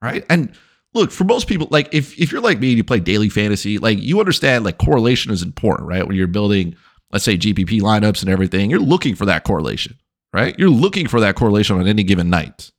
Right. 0.00 0.24
And 0.28 0.52
look 0.94 1.10
for 1.10 1.24
most 1.24 1.48
people 1.48 1.68
like 1.70 1.88
if, 1.92 2.18
if 2.18 2.32
you're 2.32 2.40
like 2.40 2.58
me 2.60 2.68
and 2.68 2.76
you 2.76 2.84
play 2.84 3.00
daily 3.00 3.28
fantasy 3.28 3.78
like 3.78 3.98
you 4.00 4.20
understand 4.20 4.64
like 4.64 4.78
correlation 4.78 5.32
is 5.32 5.42
important 5.42 5.88
right 5.88 6.06
when 6.06 6.16
you're 6.16 6.26
building 6.26 6.76
let's 7.10 7.24
say 7.24 7.36
gpp 7.36 7.80
lineups 7.80 8.22
and 8.22 8.30
everything 8.30 8.70
you're 8.70 8.80
looking 8.80 9.14
for 9.14 9.24
that 9.24 9.44
correlation 9.44 9.96
right 10.32 10.58
you're 10.58 10.68
looking 10.68 11.08
for 11.08 11.20
that 11.20 11.34
correlation 11.34 11.78
on 11.78 11.86
any 11.86 12.02
given 12.02 12.28
night 12.30 12.70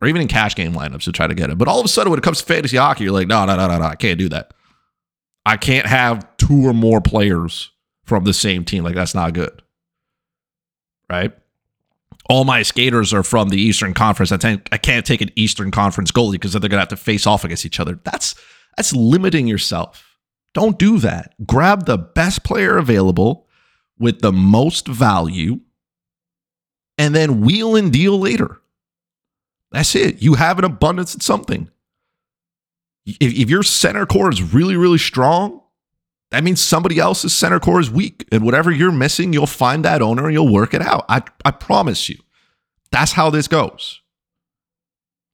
or 0.00 0.08
even 0.08 0.20
in 0.20 0.28
cash 0.28 0.54
game 0.54 0.72
lineups 0.72 1.04
to 1.04 1.12
try 1.12 1.26
to 1.26 1.34
get 1.34 1.50
it 1.50 1.58
but 1.58 1.68
all 1.68 1.78
of 1.80 1.86
a 1.86 1.88
sudden 1.88 2.10
when 2.10 2.18
it 2.18 2.22
comes 2.22 2.40
to 2.40 2.46
fantasy 2.46 2.76
hockey 2.76 3.04
you're 3.04 3.12
like 3.12 3.28
no 3.28 3.44
no 3.44 3.56
no 3.56 3.66
no 3.66 3.78
no 3.78 3.84
i 3.84 3.94
can't 3.94 4.18
do 4.18 4.28
that 4.28 4.52
i 5.46 5.56
can't 5.56 5.86
have 5.86 6.26
two 6.36 6.66
or 6.66 6.72
more 6.72 7.00
players 7.00 7.70
from 8.04 8.24
the 8.24 8.34
same 8.34 8.64
team 8.64 8.84
like 8.84 8.94
that's 8.94 9.14
not 9.14 9.32
good 9.32 9.62
right 11.10 11.32
all 12.28 12.44
my 12.44 12.62
skaters 12.62 13.12
are 13.12 13.22
from 13.22 13.48
the 13.48 13.60
Eastern 13.60 13.94
Conference. 13.94 14.32
I, 14.32 14.36
t- 14.36 14.62
I 14.70 14.78
can't 14.78 15.04
take 15.04 15.20
an 15.20 15.30
Eastern 15.36 15.70
Conference 15.70 16.12
goalie 16.12 16.32
because 16.32 16.52
they're 16.52 16.60
to 16.60 16.78
have 16.78 16.88
to 16.88 16.96
face 16.96 17.26
off 17.26 17.44
against 17.44 17.66
each 17.66 17.80
other. 17.80 17.98
That's 18.04 18.34
that's 18.76 18.94
limiting 18.94 19.46
yourself. 19.46 20.18
Don't 20.54 20.78
do 20.78 20.98
that. 20.98 21.34
Grab 21.46 21.86
the 21.86 21.98
best 21.98 22.44
player 22.44 22.78
available 22.78 23.48
with 23.98 24.20
the 24.20 24.32
most 24.32 24.86
value 24.86 25.60
and 26.98 27.14
then 27.14 27.40
wheel 27.40 27.76
and 27.76 27.92
deal 27.92 28.18
later. 28.18 28.60
That's 29.70 29.94
it. 29.94 30.20
You 30.22 30.34
have 30.34 30.58
an 30.58 30.64
abundance 30.64 31.14
of 31.14 31.22
something. 31.22 31.70
If, 33.04 33.34
if 33.34 33.50
your 33.50 33.62
center 33.62 34.06
core 34.06 34.30
is 34.30 34.54
really, 34.54 34.76
really 34.76 34.98
strong, 34.98 35.60
that 36.30 36.44
means 36.44 36.60
somebody 36.60 36.98
else's 36.98 37.34
center 37.34 37.60
core 37.60 37.80
is 37.80 37.90
weak. 37.90 38.26
And 38.32 38.44
whatever 38.44 38.70
you're 38.70 38.92
missing, 38.92 39.32
you'll 39.32 39.46
find 39.46 39.84
that 39.84 40.00
owner 40.02 40.24
and 40.24 40.32
you'll 40.32 40.52
work 40.52 40.72
it 40.72 40.82
out. 40.82 41.04
I, 41.08 41.22
I 41.44 41.50
promise 41.50 42.08
you. 42.08 42.16
That's 42.90 43.12
how 43.12 43.30
this 43.30 43.48
goes. 43.48 44.00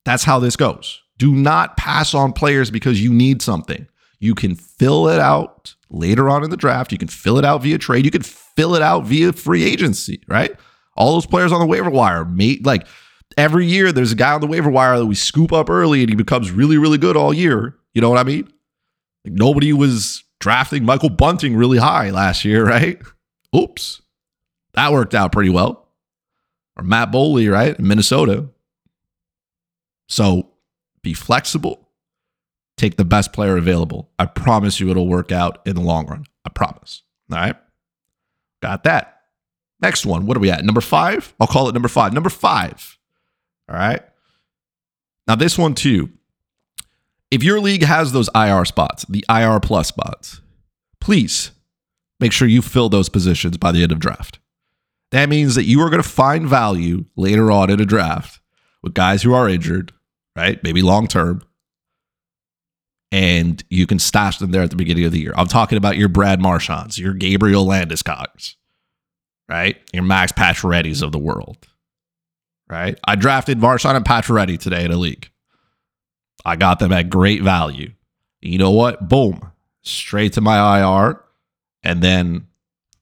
That's 0.05 0.25
how 0.25 0.39
this 0.39 0.57
goes. 0.57 1.03
Do 1.19 1.35
not 1.35 1.77
pass 1.77 2.15
on 2.15 2.33
players 2.33 2.71
because 2.71 3.03
you 3.03 3.13
need 3.13 3.43
something. 3.43 3.87
You 4.21 4.35
can 4.35 4.55
fill 4.55 5.09
it 5.09 5.21
out 5.21 5.75
later 5.91 6.29
on 6.29 6.45
in 6.45 6.51
the 6.51 6.57
draft. 6.57 6.93
You 6.93 6.99
can 6.99 7.09
fill 7.09 7.39
it 7.39 7.45
out 7.45 7.63
via 7.63 7.79
trade. 7.79 8.05
You 8.05 8.11
can 8.11 8.23
fill 8.23 8.75
it 8.75 8.83
out 8.83 9.05
via 9.05 9.33
free 9.33 9.65
agency, 9.65 10.23
right? 10.27 10.55
All 10.97 11.15
those 11.15 11.27
players 11.27 11.53
on 11.53 11.61
the 11.61 11.67
waiver 11.67 11.91
wire, 11.91 12.25
mate, 12.25 12.65
like 12.67 12.87
every 13.39 13.65
year 13.65 13.93
there's 13.93 14.13
a 14.13 14.17
guy 14.17 14.33
on 14.33 14.41
the 14.41 14.47
waiver 14.47 14.69
wire 14.69 14.99
that 14.99 15.07
we 15.07 15.15
scoop 15.15 15.53
up 15.53 15.71
early 15.71 16.01
and 16.03 16.11
he 16.11 16.17
becomes 16.17 16.51
really, 16.51 16.77
really 16.77 16.99
good 16.99 17.17
all 17.17 17.33
year. 17.33 17.77
You 17.95 18.03
know 18.03 18.11
what 18.11 18.19
I 18.19 18.25
mean? 18.25 18.53
Like 19.25 19.33
nobody 19.35 19.73
was 19.73 20.25
drafting 20.41 20.85
Michael 20.85 21.09
Bunting 21.09 21.57
really 21.57 21.79
high 21.79 22.11
last 22.11 22.45
year, 22.45 22.67
right? 22.67 23.01
Oops. 23.57 24.03
That 24.75 24.93
worked 24.93 25.15
out 25.15 25.33
pretty 25.33 25.51
well. 25.51 25.89
Or 26.77 26.85
Matt 26.85 27.11
Boldy, 27.11 27.51
right? 27.51 27.79
In 27.79 27.87
Minnesota. 27.87 28.49
So 30.09 30.51
be 31.03 31.15
flexible. 31.15 31.89
Take 32.77 32.97
the 32.97 33.05
best 33.05 33.33
player 33.33 33.57
available. 33.57 34.11
I 34.19 34.27
promise 34.27 34.79
you 34.79 34.91
it'll 34.91 35.09
work 35.09 35.33
out 35.33 35.59
in 35.67 35.75
the 35.75 35.83
long 35.83 36.07
run. 36.07 36.25
I 36.45 36.51
promise. 36.51 37.03
All 37.33 37.39
right. 37.39 37.57
Got 38.63 38.85
that. 38.85 39.23
Next 39.81 40.07
one. 40.07 40.27
What 40.27 40.37
are 40.37 40.41
we 40.41 40.51
at? 40.51 40.65
Number 40.65 40.81
five? 40.81 41.35
I'll 41.41 41.47
call 41.47 41.69
it 41.69 41.73
number 41.73 41.89
five. 41.89 42.13
Number 42.13 42.31
five. 42.31 42.98
All 43.69 43.77
right. 43.77 44.03
Now, 45.27 45.35
this 45.35 45.59
one 45.59 45.75
too 45.75 46.11
if 47.31 47.43
your 47.43 47.61
league 47.61 47.83
has 47.83 48.13
those 48.13 48.31
IR 48.35 48.65
spots, 48.65 49.05
the 49.09 49.25
IR 49.29 49.61
plus 49.61 49.89
spots, 49.89 50.41
please 51.01 51.51
make 52.21 52.33
sure 52.33 52.49
you 52.49 52.63
fill 52.63 52.89
those 52.89 53.09
positions 53.09 53.57
by 53.59 53.73
the 53.73 53.83
end 53.83 53.93
of 53.93 53.99
draft. 53.99 54.39
That 55.11 55.29
means 55.29 55.55
that 55.55 55.65
you 55.65 55.81
are 55.81 55.91
going 55.91 56.03
to 56.03 56.09
find 56.09 56.47
value 56.47 57.05
later 57.17 57.51
on 57.51 57.71
in 57.71 57.81
a 57.81 57.87
draft 57.87 58.41
with 58.83 58.95
guys 58.95 59.23
who 59.23 59.35
are 59.35 59.49
injured, 59.49 59.93
right? 60.37 60.63
Maybe 60.63 60.83
long 60.83 61.07
term. 61.07 61.43
And 63.11 63.63
you 63.71 63.87
can 63.87 63.99
stash 63.99 64.37
them 64.39 64.51
there 64.51 64.63
at 64.63 64.71
the 64.71 64.77
beginning 64.77 65.05
of 65.05 65.13
the 65.13 65.21
year. 65.21 65.33
I'm 65.35 65.47
talking 65.47 65.79
about 65.79 65.97
your 65.97 66.09
Brad 66.09 66.41
Marchands, 66.41 66.99
your 66.99 67.15
Gabriel 67.15 67.65
Landeskog's, 67.65 68.57
right? 69.49 69.77
Your 69.95 70.03
Max 70.03 70.31
Pacioretty's 70.33 71.01
of 71.01 71.13
the 71.13 71.19
world, 71.19 71.57
right? 72.71 72.99
I 73.05 73.15
drafted 73.15 73.59
Marchand 73.59 73.97
and 73.97 74.05
Pacioretty 74.05 74.59
today 74.59 74.85
in 74.85 74.93
a 74.93 74.97
league. 74.97 75.31
I 76.45 76.57
got 76.57 76.79
them 76.79 76.93
at 76.93 77.11
great 77.11 77.43
value. 77.43 77.93
You 78.41 78.59
know 78.59 78.71
what? 78.71 79.09
Boom, 79.09 79.51
straight 79.83 80.33
to 80.35 80.41
my 80.41 80.79
IR. 80.81 81.21
And 81.83 82.03
then 82.03 82.47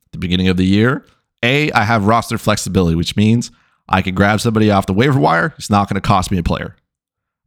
at 0.06 0.12
the 0.12 0.18
beginning 0.18 0.48
of 0.48 0.56
the 0.56 0.66
year, 0.66 1.04
A, 1.42 1.70
I 1.72 1.84
have 1.84 2.06
roster 2.06 2.38
flexibility, 2.38 2.96
which 2.96 3.16
means 3.16 3.50
I 3.88 4.02
can 4.02 4.14
grab 4.14 4.40
somebody 4.40 4.70
off 4.70 4.86
the 4.86 4.94
waiver 4.94 5.20
wire. 5.20 5.54
It's 5.58 5.70
not 5.70 5.88
going 5.88 6.00
to 6.00 6.06
cost 6.06 6.30
me 6.30 6.38
a 6.38 6.42
player. 6.42 6.76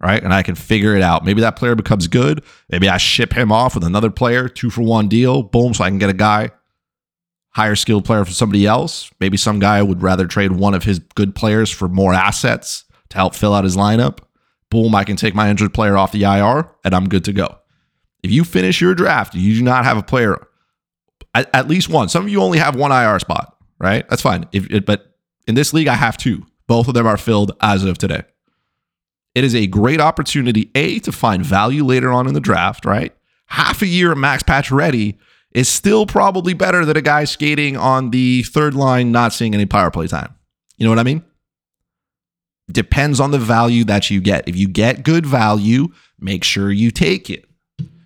Right. 0.02 0.24
And 0.24 0.34
I 0.34 0.44
can 0.44 0.56
figure 0.56 0.96
it 0.96 1.02
out. 1.02 1.26
Maybe 1.26 1.42
that 1.42 1.58
player 1.58 1.76
becomes 1.76 2.08
good. 2.08 2.42
Maybe 2.70 2.88
I 2.88 2.96
ship 2.96 3.34
him 3.34 3.52
off 3.52 3.76
with 3.76 3.84
another 3.84 4.10
player, 4.10 4.48
two 4.48 4.70
for 4.70 4.82
one 4.82 5.10
deal. 5.10 5.44
Boom. 5.44 5.74
So 5.74 5.84
I 5.84 5.90
can 5.90 5.98
get 5.98 6.10
a 6.10 6.14
guy, 6.14 6.52
higher 7.52 7.76
skilled 7.76 8.06
player 8.06 8.26
for 8.26 8.32
somebody 8.32 8.66
else. 8.66 9.12
Maybe 9.20 9.38
some 9.38 9.60
guy 9.60 9.82
would 9.82 10.02
rather 10.02 10.28
trade 10.28 10.54
one 10.54 10.74
of 10.74 10.84
his 10.84 11.00
good 11.00 11.36
players 11.36 11.70
for 11.70 11.88
more 11.88 12.14
assets 12.14 12.86
to 13.10 13.18
help 13.18 13.36
fill 13.36 13.54
out 13.54 13.64
his 13.64 13.76
lineup 13.76 14.20
boom, 14.70 14.96
I 14.96 15.04
can 15.04 15.16
take 15.16 15.36
my 15.36 15.50
injured 15.50 15.74
player 15.74 15.98
off 15.98 16.12
the 16.12 16.24
IR 16.24 16.70
and 16.84 16.94
I'm 16.94 17.10
good 17.10 17.26
to 17.26 17.34
go. 17.34 17.58
If 18.24 18.32
you 18.32 18.44
finish 18.44 18.82
your 18.82 18.96
draft, 18.96 19.34
you 19.34 19.56
do 19.56 19.64
not 19.64 19.86
have 19.86 19.98
a 19.98 20.04
player, 20.04 20.48
at, 21.34 21.50
at 21.54 21.68
least 21.68 21.90
one. 21.90 22.10
Some 22.10 22.24
of 22.26 22.30
you 22.30 22.42
only 22.42 22.60
have 22.60 22.76
one 22.76 22.92
IR 22.92 23.20
spot, 23.20 23.56
right? 23.80 24.08
That's 24.10 24.22
fine. 24.22 24.46
If 24.52 24.86
but 24.86 25.16
in 25.48 25.56
this 25.56 25.74
league, 25.74 25.88
I 25.88 25.96
have 25.96 26.18
two. 26.18 26.46
Both 26.68 26.88
of 26.88 26.94
them 26.94 27.08
are 27.08 27.18
filled 27.18 27.54
as 27.62 27.84
of 27.84 27.98
today. 27.98 28.24
It 29.36 29.44
is 29.44 29.56
a 29.56 29.68
great 29.68 30.02
opportunity, 30.02 30.70
A, 30.76 31.00
to 31.00 31.12
find 31.12 31.46
value 31.46 31.84
later 31.84 32.12
on 32.12 32.28
in 32.28 32.34
the 32.34 32.40
draft, 32.40 32.86
right? 32.86 33.16
Half 33.46 33.82
a 33.82 33.88
year 33.88 34.14
Max 34.16 34.44
Pacioretty 34.44 35.18
is 35.54 35.68
still 35.68 36.06
probably 36.06 36.54
better 36.54 36.86
than 36.86 36.98
a 36.98 37.02
guy 37.02 37.24
skating 37.24 37.76
on 37.76 38.12
the 38.12 38.44
third 38.44 38.74
line, 38.74 39.12
not 39.12 39.34
seeing 39.34 39.54
any 39.54 39.66
power 39.66 39.92
play 39.92 40.08
time. 40.08 40.36
You 40.78 40.86
know 40.86 40.92
what 40.92 41.00
I 41.00 41.04
mean? 41.04 41.24
Depends 42.72 43.20
on 43.20 43.32
the 43.32 43.40
value 43.40 43.84
that 43.86 44.10
you 44.10 44.22
get. 44.22 44.48
If 44.48 44.56
you 44.56 44.68
get 44.68 45.04
good 45.04 45.26
value, 45.26 45.88
make 46.20 46.44
sure 46.44 46.72
you 46.72 46.92
take 46.92 47.30
it. 47.30 47.46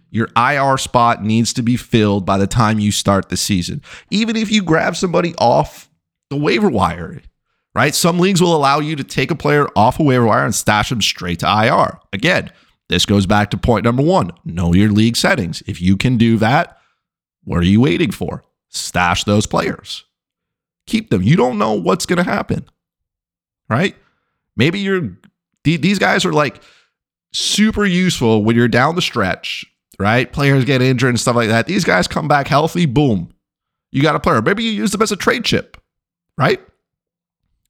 Your 0.09 0.29
IR 0.37 0.77
spot 0.77 1.23
needs 1.23 1.53
to 1.53 1.63
be 1.63 1.75
filled 1.75 2.25
by 2.25 2.37
the 2.37 2.47
time 2.47 2.79
you 2.79 2.91
start 2.91 3.29
the 3.29 3.37
season. 3.37 3.81
Even 4.09 4.35
if 4.35 4.51
you 4.51 4.63
grab 4.63 4.95
somebody 4.95 5.33
off 5.37 5.89
the 6.29 6.37
waiver 6.37 6.69
wire, 6.69 7.21
right? 7.75 7.93
Some 7.93 8.19
leagues 8.19 8.41
will 8.41 8.55
allow 8.55 8.79
you 8.79 8.95
to 8.95 9.03
take 9.03 9.31
a 9.31 9.35
player 9.35 9.67
off 9.75 9.99
a 9.99 10.03
waiver 10.03 10.25
wire 10.25 10.45
and 10.45 10.55
stash 10.55 10.89
them 10.89 11.01
straight 11.01 11.39
to 11.39 11.47
IR. 11.47 11.99
Again, 12.13 12.51
this 12.89 13.05
goes 13.05 13.25
back 13.25 13.49
to 13.51 13.57
point 13.57 13.85
number 13.85 14.03
one 14.03 14.31
know 14.45 14.73
your 14.73 14.89
league 14.89 15.17
settings. 15.17 15.63
If 15.65 15.81
you 15.81 15.97
can 15.97 16.17
do 16.17 16.37
that, 16.37 16.77
what 17.43 17.59
are 17.59 17.65
you 17.65 17.81
waiting 17.81 18.11
for? 18.11 18.43
Stash 18.69 19.23
those 19.23 19.45
players, 19.45 20.05
keep 20.87 21.09
them. 21.09 21.21
You 21.21 21.35
don't 21.35 21.57
know 21.57 21.73
what's 21.73 22.05
going 22.05 22.17
to 22.17 22.23
happen, 22.23 22.65
right? 23.69 23.95
Maybe 24.55 24.79
you're, 24.79 25.17
these 25.63 25.99
guys 25.99 26.25
are 26.25 26.33
like 26.33 26.61
super 27.31 27.85
useful 27.85 28.43
when 28.43 28.55
you're 28.55 28.67
down 28.67 28.95
the 28.95 29.01
stretch, 29.01 29.65
right? 29.99 30.31
Players 30.31 30.65
get 30.65 30.81
injured 30.81 31.09
and 31.09 31.19
stuff 31.19 31.35
like 31.35 31.49
that. 31.49 31.67
These 31.67 31.83
guys 31.83 32.07
come 32.07 32.27
back 32.27 32.47
healthy, 32.47 32.85
boom. 32.85 33.33
You 33.91 34.01
got 34.01 34.15
a 34.15 34.19
player. 34.19 34.41
Maybe 34.41 34.63
you 34.63 34.71
use 34.71 34.91
them 34.91 35.01
as 35.01 35.11
a 35.11 35.15
trade 35.15 35.45
chip, 35.45 35.77
right? 36.37 36.59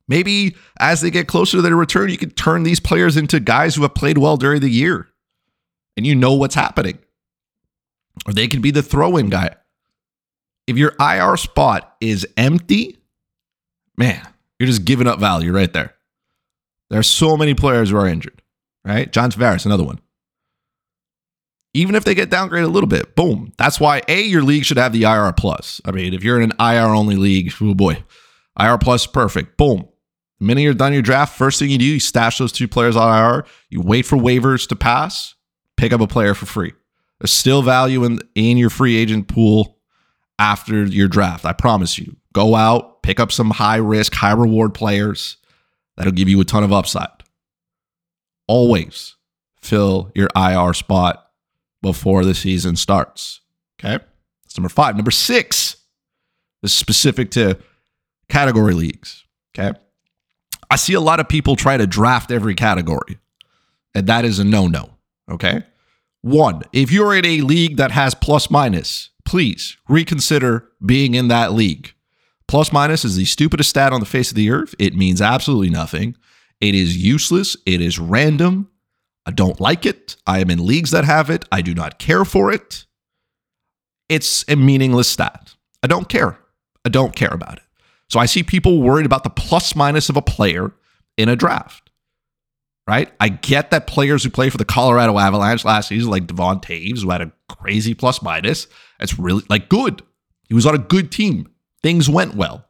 Maybe 0.08 0.56
as 0.80 1.01
they 1.01 1.12
get 1.12 1.27
closer 1.27 1.58
to 1.58 1.62
their 1.62 1.75
return, 1.75 2.10
you 2.10 2.18
can 2.18 2.32
turn 2.32 2.63
these 2.63 2.80
players 2.80 3.18
into 3.18 3.39
guys 3.39 3.75
who 3.75 3.82
have 3.82 3.94
played 3.94 4.18
well 4.18 4.38
during 4.38 4.62
the 4.62 4.70
year 4.70 5.10
and 5.96 6.06
you 6.06 6.15
know 6.15 6.34
what's 6.34 6.56
happening. 6.56 7.00
Or 8.27 8.34
they 8.34 8.48
can 8.48 8.62
be 8.62 8.72
the 8.72 8.84
throw 8.84 9.18
in 9.18 9.30
guy. 9.30 9.56
If 10.67 10.77
your 10.77 10.93
IR 11.00 11.38
spot 11.38 11.96
is 12.00 12.25
empty, 12.38 12.98
man, 13.98 14.25
you're 14.60 14.67
just 14.67 14.86
giving 14.86 15.08
up 15.08 15.20
value 15.20 15.51
right 15.51 15.72
there. 15.74 15.93
There 16.89 17.00
are 17.00 17.03
so 17.03 17.36
many 17.36 17.53
players 17.53 17.89
who 17.89 17.98
are 17.98 18.08
injured, 18.08 18.41
right? 18.86 19.12
John 19.12 19.32
Tavares, 19.32 19.65
another 19.65 19.84
one. 19.84 20.00
Even 21.74 21.96
if 21.96 22.03
they 22.03 22.13
get 22.13 22.29
downgraded 22.29 22.65
a 22.65 22.67
little 22.67 22.88
bit, 22.88 23.15
boom. 23.15 23.51
That's 23.58 23.79
why 23.79 24.03
A, 24.08 24.22
your 24.22 24.43
league 24.43 24.63
should 24.63 24.77
have 24.77 24.93
the 24.93 25.03
IR 25.03 25.34
plus. 25.34 25.82
I 25.86 25.91
mean, 25.91 26.13
if 26.13 26.24
you're 26.24 26.39
in 26.39 26.51
an 26.51 26.58
IR 26.60 26.93
only 26.93 27.15
league, 27.15 27.51
oh 27.62 27.74
boy, 27.74 28.03
IR 28.60 28.77
plus 28.77 29.08
perfect. 29.08 29.58
Boom. 29.58 29.88
The 30.39 30.46
minute 30.46 30.62
you're 30.62 30.75
done 30.75 30.93
your 30.93 31.01
draft, 31.01 31.36
first 31.36 31.58
thing 31.58 31.72
you 31.72 31.79
do, 31.79 31.86
you 31.86 32.00
stash 32.00 32.38
those 32.38 32.51
two 32.51 32.67
players 32.67 32.96
on 32.96 33.36
IR. 33.36 33.46
You 33.70 33.82
wait 33.82 34.05
for 34.05 34.17
waivers 34.17 34.67
to 34.67 34.75
pass, 34.75 35.34
pick 35.77 35.91
up 35.91 36.01
a 36.01 36.08
player 36.08 36.36
for 36.36 36.46
free. 36.46 36.74
There's 37.20 37.32
still 37.32 37.63
value 37.63 38.03
in, 38.03 38.20
in 38.36 38.58
your 38.58 38.70
free 38.70 38.96
agent 38.96 39.27
pool 39.27 39.73
after 40.39 40.85
your 40.85 41.07
draft. 41.07 41.45
I 41.45 41.53
promise 41.53 41.97
you. 41.97 42.15
Go 42.33 42.55
out, 42.55 43.03
pick 43.03 43.19
up 43.19 43.31
some 43.31 43.51
high 43.51 43.77
risk, 43.77 44.13
high 44.13 44.33
reward 44.33 44.74
players 44.74 45.37
that'll 45.96 46.13
give 46.13 46.29
you 46.29 46.41
a 46.41 46.46
ton 46.46 46.63
of 46.63 46.74
upside. 46.74 47.09
Always 48.48 49.15
fill 49.61 50.11
your 50.15 50.29
IR 50.35 50.74
spot 50.74 51.29
before 51.81 52.25
the 52.25 52.33
season 52.33 52.75
starts. 52.75 53.41
Okay. 53.79 54.03
That's 54.43 54.57
number 54.57 54.69
five. 54.69 54.96
Number 54.96 55.11
six 55.11 55.77
is 56.63 56.74
specific 56.74 57.31
to 57.31 57.57
category 58.29 58.74
leagues. 58.74 59.25
Okay. 59.55 59.77
I 60.69 60.75
see 60.75 60.93
a 60.93 61.01
lot 61.01 61.19
of 61.19 61.29
people 61.29 61.55
try 61.55 61.77
to 61.77 61.85
draft 61.85 62.31
every 62.31 62.55
category, 62.55 63.19
and 63.93 64.07
that 64.07 64.25
is 64.25 64.39
a 64.39 64.43
no 64.43 64.67
no. 64.67 64.89
Okay. 65.29 65.63
One, 66.22 66.63
if 66.72 66.91
you're 66.91 67.13
in 67.15 67.25
a 67.25 67.41
league 67.41 67.77
that 67.77 67.91
has 67.91 68.15
plus 68.15 68.50
minus, 68.50 69.09
please 69.25 69.77
reconsider 69.88 70.70
being 70.86 71.16
in 71.16 71.27
that 71.29 71.53
league. 71.53 71.94
Plus 72.48 72.72
minus 72.72 73.05
is 73.05 73.16
the 73.16 73.25
stupidest 73.25 73.70
stat 73.70 73.94
on 73.94 74.00
the 74.00 74.05
face 74.05 74.29
of 74.29 74.36
the 74.36 74.51
earth. 74.51 74.75
It 74.77 74.96
means 74.96 75.22
absolutely 75.22 75.70
nothing. 75.70 76.16
It 76.62 76.75
is 76.75 76.98
useless. 76.98 77.57
It 77.66 77.81
is 77.81 78.00
random. 78.00 78.70
I 79.25 79.31
don't 79.31 79.59
like 79.59 79.86
it. 79.86 80.18
I 80.27 80.40
am 80.40 80.50
in 80.50 80.66
leagues 80.66 80.92
that 80.92 81.05
have 81.05 81.29
it. 81.29 81.46
I 81.51 81.62
do 81.62 81.74
not 81.74 82.00
care 82.00 82.25
for 82.25 82.51
it. 82.51 82.86
It's 84.09 84.44
a 84.48 84.55
meaningless 84.55 85.09
stat. 85.09 85.55
I 85.81 85.88
don't 85.88 86.09
care. 86.09 86.38
I 86.86 86.90
don't 86.90 87.16
care 87.16 87.33
about 87.33 87.57
it. 87.57 87.64
So 88.09 88.20
I 88.20 88.25
see 88.25 88.44
people 88.44 88.81
worried 88.81 89.05
about 89.05 89.24
the 89.24 89.29
plus 89.29 89.75
minus 89.75 90.09
of 90.09 90.18
a 90.18 90.22
player 90.22 90.72
in 91.18 91.29
a 91.29 91.36
draft. 91.36 91.82
Right? 92.85 93.11
I 93.19 93.29
get 93.29 93.72
that 93.72 93.87
players 93.87 94.24
who 94.24 94.29
play 94.29 94.50
for 94.50 94.57
the 94.57 94.65
Colorado 94.65 95.17
Avalanche 95.17 95.63
last 95.63 95.87
season, 95.87 96.11
like 96.11 96.27
Devon 96.27 96.59
Toews, 96.59 97.03
who 97.03 97.11
had 97.11 97.22
a 97.22 97.31
crazy 97.48 97.93
plus 97.93 98.22
minus, 98.22 98.67
it's 99.00 99.17
really 99.17 99.43
like 99.50 99.69
good. 99.69 100.01
He 100.50 100.53
was 100.53 100.65
on 100.65 100.75
a 100.75 100.79
good 100.79 101.11
team. 101.11 101.50
Things 101.81 102.09
went 102.09 102.35
well. 102.35 102.67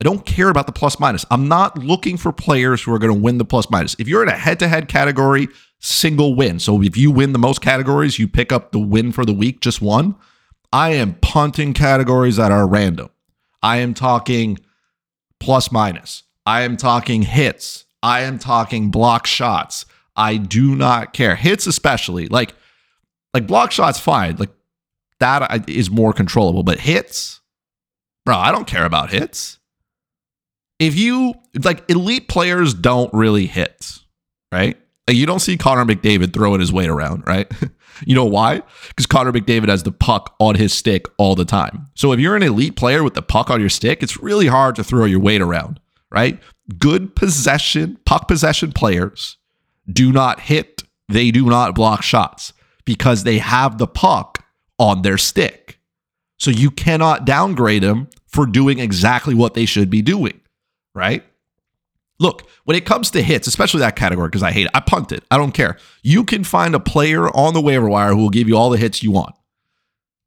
I 0.00 0.04
don't 0.04 0.24
care 0.24 0.48
about 0.48 0.66
the 0.66 0.72
plus 0.72 1.00
minus. 1.00 1.26
I'm 1.30 1.48
not 1.48 1.76
looking 1.78 2.16
for 2.16 2.32
players 2.32 2.82
who 2.82 2.94
are 2.94 3.00
going 3.00 3.12
to 3.12 3.20
win 3.20 3.38
the 3.38 3.44
plus 3.44 3.68
minus. 3.68 3.96
If 3.98 4.06
you're 4.06 4.22
in 4.22 4.28
a 4.28 4.36
head 4.36 4.60
to 4.60 4.68
head 4.68 4.86
category, 4.86 5.48
single 5.80 6.36
win. 6.36 6.60
So 6.60 6.80
if 6.82 6.96
you 6.96 7.10
win 7.10 7.32
the 7.32 7.38
most 7.38 7.60
categories, 7.60 8.18
you 8.18 8.28
pick 8.28 8.52
up 8.52 8.70
the 8.70 8.78
win 8.78 9.10
for 9.10 9.24
the 9.24 9.32
week, 9.32 9.60
just 9.60 9.82
one. 9.82 10.14
I 10.72 10.90
am 10.90 11.14
punting 11.14 11.74
categories 11.74 12.36
that 12.36 12.52
are 12.52 12.66
random. 12.66 13.10
I 13.60 13.78
am 13.78 13.92
talking 13.92 14.58
plus 15.40 15.72
minus. 15.72 16.22
I 16.46 16.62
am 16.62 16.76
talking 16.76 17.22
hits. 17.22 17.84
I 18.02 18.20
am 18.20 18.38
talking 18.38 18.90
block 18.90 19.26
shots. 19.26 19.86
I 20.16 20.36
do 20.36 20.74
not 20.74 21.12
care. 21.12 21.36
Hits 21.36 21.66
especially. 21.66 22.26
Like 22.28 22.54
like 23.34 23.46
block 23.46 23.72
shots 23.72 23.98
fine. 23.98 24.36
Like 24.36 24.50
that 25.20 25.68
is 25.68 25.90
more 25.90 26.12
controllable, 26.12 26.62
but 26.62 26.80
hits? 26.80 27.40
Bro, 28.24 28.36
I 28.36 28.52
don't 28.52 28.66
care 28.66 28.84
about 28.84 29.10
hits. 29.10 29.58
If 30.78 30.96
you 30.96 31.34
like 31.64 31.88
elite 31.90 32.28
players 32.28 32.74
don't 32.74 33.12
really 33.12 33.46
hit, 33.46 33.98
right? 34.52 34.76
Like 35.08 35.16
you 35.16 35.26
don't 35.26 35.40
see 35.40 35.56
Connor 35.56 35.84
McDavid 35.84 36.32
throwing 36.32 36.60
his 36.60 36.72
weight 36.72 36.88
around, 36.88 37.26
right? 37.26 37.50
You 38.06 38.14
know 38.14 38.24
why? 38.24 38.62
Because 38.88 39.06
Connor 39.06 39.32
McDavid 39.32 39.68
has 39.68 39.82
the 39.82 39.92
puck 39.92 40.36
on 40.38 40.54
his 40.54 40.72
stick 40.72 41.06
all 41.18 41.34
the 41.34 41.44
time. 41.44 41.88
So 41.94 42.12
if 42.12 42.20
you're 42.20 42.36
an 42.36 42.42
elite 42.42 42.76
player 42.76 43.02
with 43.02 43.14
the 43.14 43.22
puck 43.22 43.50
on 43.50 43.60
your 43.60 43.68
stick, 43.68 44.02
it's 44.02 44.18
really 44.18 44.46
hard 44.46 44.76
to 44.76 44.84
throw 44.84 45.04
your 45.04 45.20
weight 45.20 45.40
around, 45.40 45.80
right? 46.10 46.38
Good 46.76 47.16
possession, 47.16 47.98
puck 48.04 48.28
possession 48.28 48.72
players 48.72 49.38
do 49.90 50.12
not 50.12 50.40
hit, 50.40 50.82
they 51.08 51.30
do 51.30 51.46
not 51.46 51.74
block 51.74 52.02
shots 52.02 52.52
because 52.84 53.24
they 53.24 53.38
have 53.38 53.78
the 53.78 53.86
puck 53.86 54.44
on 54.78 55.02
their 55.02 55.18
stick. 55.18 55.78
So 56.38 56.50
you 56.50 56.70
cannot 56.70 57.24
downgrade 57.24 57.82
them 57.82 58.08
for 58.26 58.46
doing 58.46 58.78
exactly 58.78 59.34
what 59.34 59.54
they 59.54 59.64
should 59.64 59.90
be 59.90 60.02
doing, 60.02 60.40
right? 60.94 61.24
Look, 62.20 62.48
when 62.64 62.76
it 62.76 62.84
comes 62.84 63.10
to 63.12 63.22
hits, 63.22 63.46
especially 63.46 63.80
that 63.80 63.96
category, 63.96 64.28
because 64.28 64.42
I 64.42 64.52
hate 64.52 64.66
it, 64.66 64.72
I 64.74 64.80
punt 64.80 65.12
it. 65.12 65.24
I 65.30 65.36
don't 65.36 65.52
care. 65.52 65.78
You 66.02 66.24
can 66.24 66.44
find 66.44 66.74
a 66.74 66.80
player 66.80 67.28
on 67.28 67.54
the 67.54 67.60
waiver 67.60 67.88
wire 67.88 68.10
who 68.10 68.18
will 68.18 68.30
give 68.30 68.48
you 68.48 68.56
all 68.56 68.70
the 68.70 68.78
hits 68.78 69.02
you 69.02 69.10
want. 69.10 69.34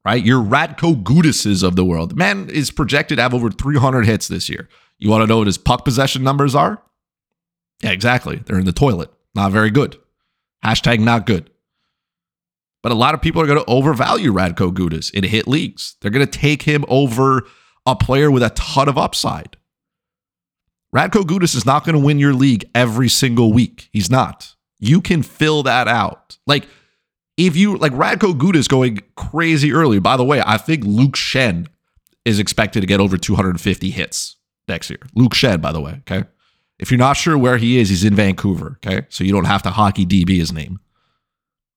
Right? 0.04 0.24
Your 0.24 0.42
Radko 0.42 1.00
Gudases 1.02 1.62
of 1.62 1.76
the 1.76 1.84
world. 1.84 2.16
Man 2.16 2.48
is 2.50 2.70
projected 2.72 3.18
to 3.18 3.22
have 3.22 3.34
over 3.34 3.50
300 3.50 4.04
hits 4.04 4.26
this 4.26 4.48
year. 4.48 4.68
You 5.02 5.10
want 5.10 5.22
to 5.22 5.26
know 5.26 5.38
what 5.38 5.48
his 5.48 5.58
puck 5.58 5.84
possession 5.84 6.22
numbers 6.22 6.54
are? 6.54 6.80
Yeah, 7.82 7.90
exactly. 7.90 8.36
They're 8.36 8.60
in 8.60 8.66
the 8.66 8.72
toilet. 8.72 9.10
Not 9.34 9.50
very 9.50 9.68
good. 9.68 9.98
Hashtag 10.64 11.00
not 11.00 11.26
good. 11.26 11.50
But 12.84 12.92
a 12.92 12.94
lot 12.94 13.12
of 13.12 13.20
people 13.20 13.42
are 13.42 13.46
going 13.46 13.58
to 13.58 13.68
overvalue 13.68 14.32
Radko 14.32 14.72
Gudas 14.72 15.12
in 15.12 15.24
hit 15.24 15.48
leagues. 15.48 15.96
They're 16.00 16.12
going 16.12 16.24
to 16.24 16.38
take 16.38 16.62
him 16.62 16.84
over 16.86 17.42
a 17.84 17.96
player 17.96 18.30
with 18.30 18.44
a 18.44 18.50
ton 18.50 18.88
of 18.88 18.96
upside. 18.96 19.56
Radko 20.94 21.24
Gudas 21.24 21.56
is 21.56 21.66
not 21.66 21.84
going 21.84 21.96
to 21.96 22.04
win 22.04 22.20
your 22.20 22.32
league 22.32 22.70
every 22.72 23.08
single 23.08 23.52
week. 23.52 23.88
He's 23.92 24.08
not. 24.08 24.54
You 24.78 25.00
can 25.00 25.24
fill 25.24 25.64
that 25.64 25.88
out. 25.88 26.38
Like, 26.46 26.68
if 27.36 27.56
you 27.56 27.76
like 27.76 27.92
Radko 27.92 28.38
Gudas 28.38 28.68
going 28.68 29.00
crazy 29.16 29.72
early, 29.72 29.98
by 29.98 30.16
the 30.16 30.24
way, 30.24 30.40
I 30.46 30.58
think 30.58 30.84
Luke 30.84 31.16
Schenn 31.16 31.66
is 32.24 32.38
expected 32.38 32.82
to 32.82 32.86
get 32.86 33.00
over 33.00 33.16
250 33.16 33.90
hits 33.90 34.36
next 34.68 34.90
year. 34.90 35.00
Luke 35.14 35.34
Schenn, 35.34 35.60
by 35.60 35.72
the 35.72 35.80
way, 35.80 36.00
okay? 36.00 36.24
If 36.78 36.90
you're 36.90 36.98
not 36.98 37.16
sure 37.16 37.38
where 37.38 37.58
he 37.58 37.78
is, 37.78 37.88
he's 37.88 38.04
in 38.04 38.14
Vancouver, 38.14 38.78
okay? 38.84 39.06
So 39.08 39.24
you 39.24 39.32
don't 39.32 39.44
have 39.44 39.62
to 39.62 39.70
hockey 39.70 40.04
DB 40.04 40.36
his 40.36 40.52
name. 40.52 40.80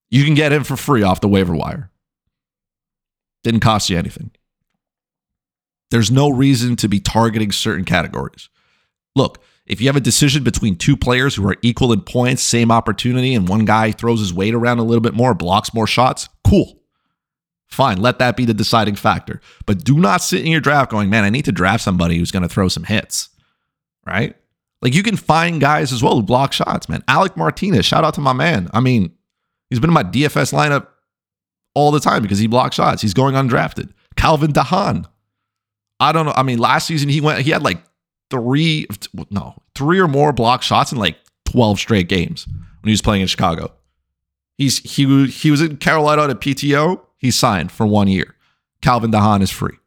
You 0.09 0.23
can 0.23 0.33
get 0.33 0.53
him 0.53 0.63
for 0.63 0.77
free 0.77 1.03
off 1.03 1.21
the 1.21 1.27
waiver 1.27 1.55
wire. 1.55 1.91
Didn't 3.43 3.59
cost 3.59 3.89
you 3.89 3.97
anything. 3.97 4.31
There's 5.91 6.09
no 6.09 6.29
reason 6.29 6.75
to 6.77 6.87
be 6.87 6.99
targeting 6.99 7.51
certain 7.51 7.85
categories. 7.85 8.49
Look, 9.15 9.43
if 9.65 9.81
you 9.81 9.87
have 9.87 9.95
a 9.95 10.01
decision 10.01 10.43
between 10.43 10.75
two 10.75 10.97
players 10.97 11.35
who 11.35 11.47
are 11.47 11.57
equal 11.61 11.93
in 11.93 12.01
points, 12.01 12.43
same 12.43 12.71
opportunity, 12.71 13.33
and 13.33 13.47
one 13.47 13.65
guy 13.65 13.91
throws 13.91 14.19
his 14.19 14.33
weight 14.33 14.53
around 14.53 14.79
a 14.79 14.83
little 14.83 15.01
bit 15.01 15.13
more, 15.13 15.33
blocks 15.33 15.73
more 15.73 15.87
shots, 15.87 16.29
cool. 16.47 16.81
Fine, 17.67 18.01
let 18.01 18.19
that 18.19 18.37
be 18.37 18.45
the 18.45 18.53
deciding 18.53 18.95
factor. 18.95 19.41
But 19.65 19.83
do 19.83 19.97
not 19.97 20.21
sit 20.21 20.41
in 20.41 20.51
your 20.51 20.61
draft 20.61 20.91
going, 20.91 21.09
man, 21.09 21.23
I 21.23 21.29
need 21.29 21.45
to 21.45 21.51
draft 21.51 21.83
somebody 21.83 22.17
who's 22.17 22.31
going 22.31 22.43
to 22.43 22.49
throw 22.49 22.67
some 22.67 22.83
hits, 22.83 23.29
right? 24.05 24.35
Like 24.81 24.93
you 24.93 25.03
can 25.03 25.17
find 25.17 25.59
guys 25.59 25.91
as 25.91 26.03
well 26.03 26.15
who 26.15 26.21
block 26.21 26.53
shots, 26.53 26.87
man. 26.87 27.03
Alec 27.07 27.35
Martinez, 27.35 27.85
shout 27.85 28.03
out 28.03 28.13
to 28.15 28.21
my 28.21 28.33
man. 28.33 28.69
I 28.73 28.79
mean, 28.79 29.11
he's 29.69 29.79
been 29.79 29.89
in 29.89 29.95
my 29.95 30.03
DFS 30.03 30.53
lineup 30.53 30.87
all 31.73 31.91
the 31.91 31.99
time 31.99 32.21
because 32.21 32.39
he 32.39 32.47
blocks 32.47 32.75
shots. 32.75 33.01
He's 33.01 33.13
going 33.13 33.35
undrafted. 33.35 33.91
Calvin 34.15 34.53
DeHaan. 34.53 35.05
I 35.99 36.11
don't 36.11 36.25
know. 36.25 36.33
I 36.35 36.43
mean, 36.43 36.59
last 36.59 36.87
season 36.87 37.09
he 37.09 37.21
went, 37.21 37.41
he 37.41 37.51
had 37.51 37.63
like 37.63 37.81
three, 38.29 38.87
no, 39.29 39.55
three 39.75 39.99
or 39.99 40.07
more 40.07 40.33
block 40.33 40.61
shots 40.61 40.91
in 40.91 40.97
like 40.97 41.17
12 41.45 41.79
straight 41.79 42.09
games 42.09 42.47
when 42.47 42.89
he 42.89 42.91
was 42.91 43.01
playing 43.01 43.21
in 43.21 43.27
Chicago. 43.27 43.73
He's 44.57 44.79
he 44.79 45.27
he 45.27 45.51
was 45.51 45.61
in 45.61 45.77
Carolina 45.77 46.23
at 46.23 46.29
a 46.29 46.35
PTO. 46.35 47.01
He 47.17 47.31
signed 47.31 47.71
for 47.71 47.85
one 47.85 48.07
year. 48.07 48.35
Calvin 48.81 49.11
de 49.11 49.19
Haan 49.19 49.41
is 49.41 49.51
free. 49.51 49.77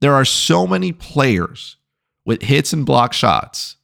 There 0.00 0.14
are 0.14 0.24
so 0.24 0.66
many 0.66 0.92
players 0.92 1.76
with 2.24 2.42
hits 2.42 2.72
and 2.72 2.86
block 2.86 3.12
shots 3.12 3.76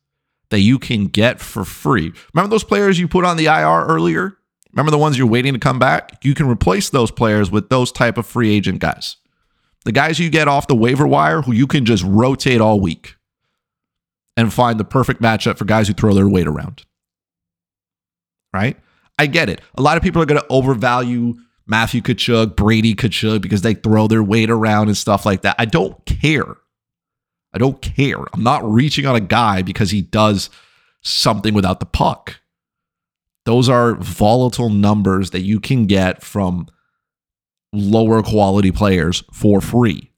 that 0.50 0.60
you 0.60 0.78
can 0.78 1.06
get 1.06 1.40
for 1.40 1.64
free. 1.64 2.12
Remember 2.34 2.50
those 2.50 2.64
players 2.64 2.98
you 2.98 3.08
put 3.08 3.24
on 3.24 3.36
the 3.36 3.46
IR 3.46 3.86
earlier? 3.86 4.36
Remember 4.72 4.90
the 4.90 4.98
ones 4.98 5.18
you're 5.18 5.26
waiting 5.26 5.52
to 5.52 5.58
come 5.58 5.78
back? 5.78 6.24
You 6.24 6.34
can 6.34 6.46
replace 6.48 6.90
those 6.90 7.10
players 7.10 7.50
with 7.50 7.68
those 7.68 7.90
type 7.90 8.18
of 8.18 8.26
free 8.26 8.52
agent 8.54 8.80
guys. 8.80 9.16
The 9.84 9.92
guys 9.92 10.18
you 10.18 10.30
get 10.30 10.48
off 10.48 10.66
the 10.66 10.74
waiver 10.74 11.06
wire 11.06 11.42
who 11.42 11.52
you 11.52 11.66
can 11.66 11.84
just 11.84 12.04
rotate 12.04 12.60
all 12.60 12.80
week 12.80 13.16
and 14.36 14.52
find 14.52 14.78
the 14.78 14.84
perfect 14.84 15.20
matchup 15.20 15.56
for 15.56 15.64
guys 15.64 15.88
who 15.88 15.94
throw 15.94 16.14
their 16.14 16.28
weight 16.28 16.46
around. 16.46 16.84
Right? 18.52 18.76
I 19.20 19.26
get 19.26 19.50
it. 19.50 19.60
A 19.74 19.82
lot 19.82 19.98
of 19.98 20.02
people 20.02 20.22
are 20.22 20.24
going 20.24 20.40
to 20.40 20.46
overvalue 20.48 21.36
Matthew 21.66 22.00
Tkachuk, 22.00 22.56
Brady 22.56 22.94
Tkachuk 22.94 23.42
because 23.42 23.60
they 23.60 23.74
throw 23.74 24.06
their 24.06 24.22
weight 24.22 24.48
around 24.48 24.88
and 24.88 24.96
stuff 24.96 25.26
like 25.26 25.42
that. 25.42 25.56
I 25.58 25.66
don't 25.66 26.02
care. 26.06 26.56
I 27.52 27.58
don't 27.58 27.82
care. 27.82 28.16
I'm 28.32 28.42
not 28.42 28.64
reaching 28.64 29.04
on 29.04 29.16
a 29.16 29.20
guy 29.20 29.60
because 29.60 29.90
he 29.90 30.00
does 30.00 30.48
something 31.02 31.52
without 31.52 31.80
the 31.80 31.86
puck. 31.86 32.40
Those 33.44 33.68
are 33.68 33.94
volatile 33.96 34.70
numbers 34.70 35.32
that 35.32 35.42
you 35.42 35.60
can 35.60 35.84
get 35.84 36.22
from 36.22 36.68
lower 37.74 38.22
quality 38.22 38.72
players 38.72 39.22
for 39.34 39.60
free. 39.60 40.12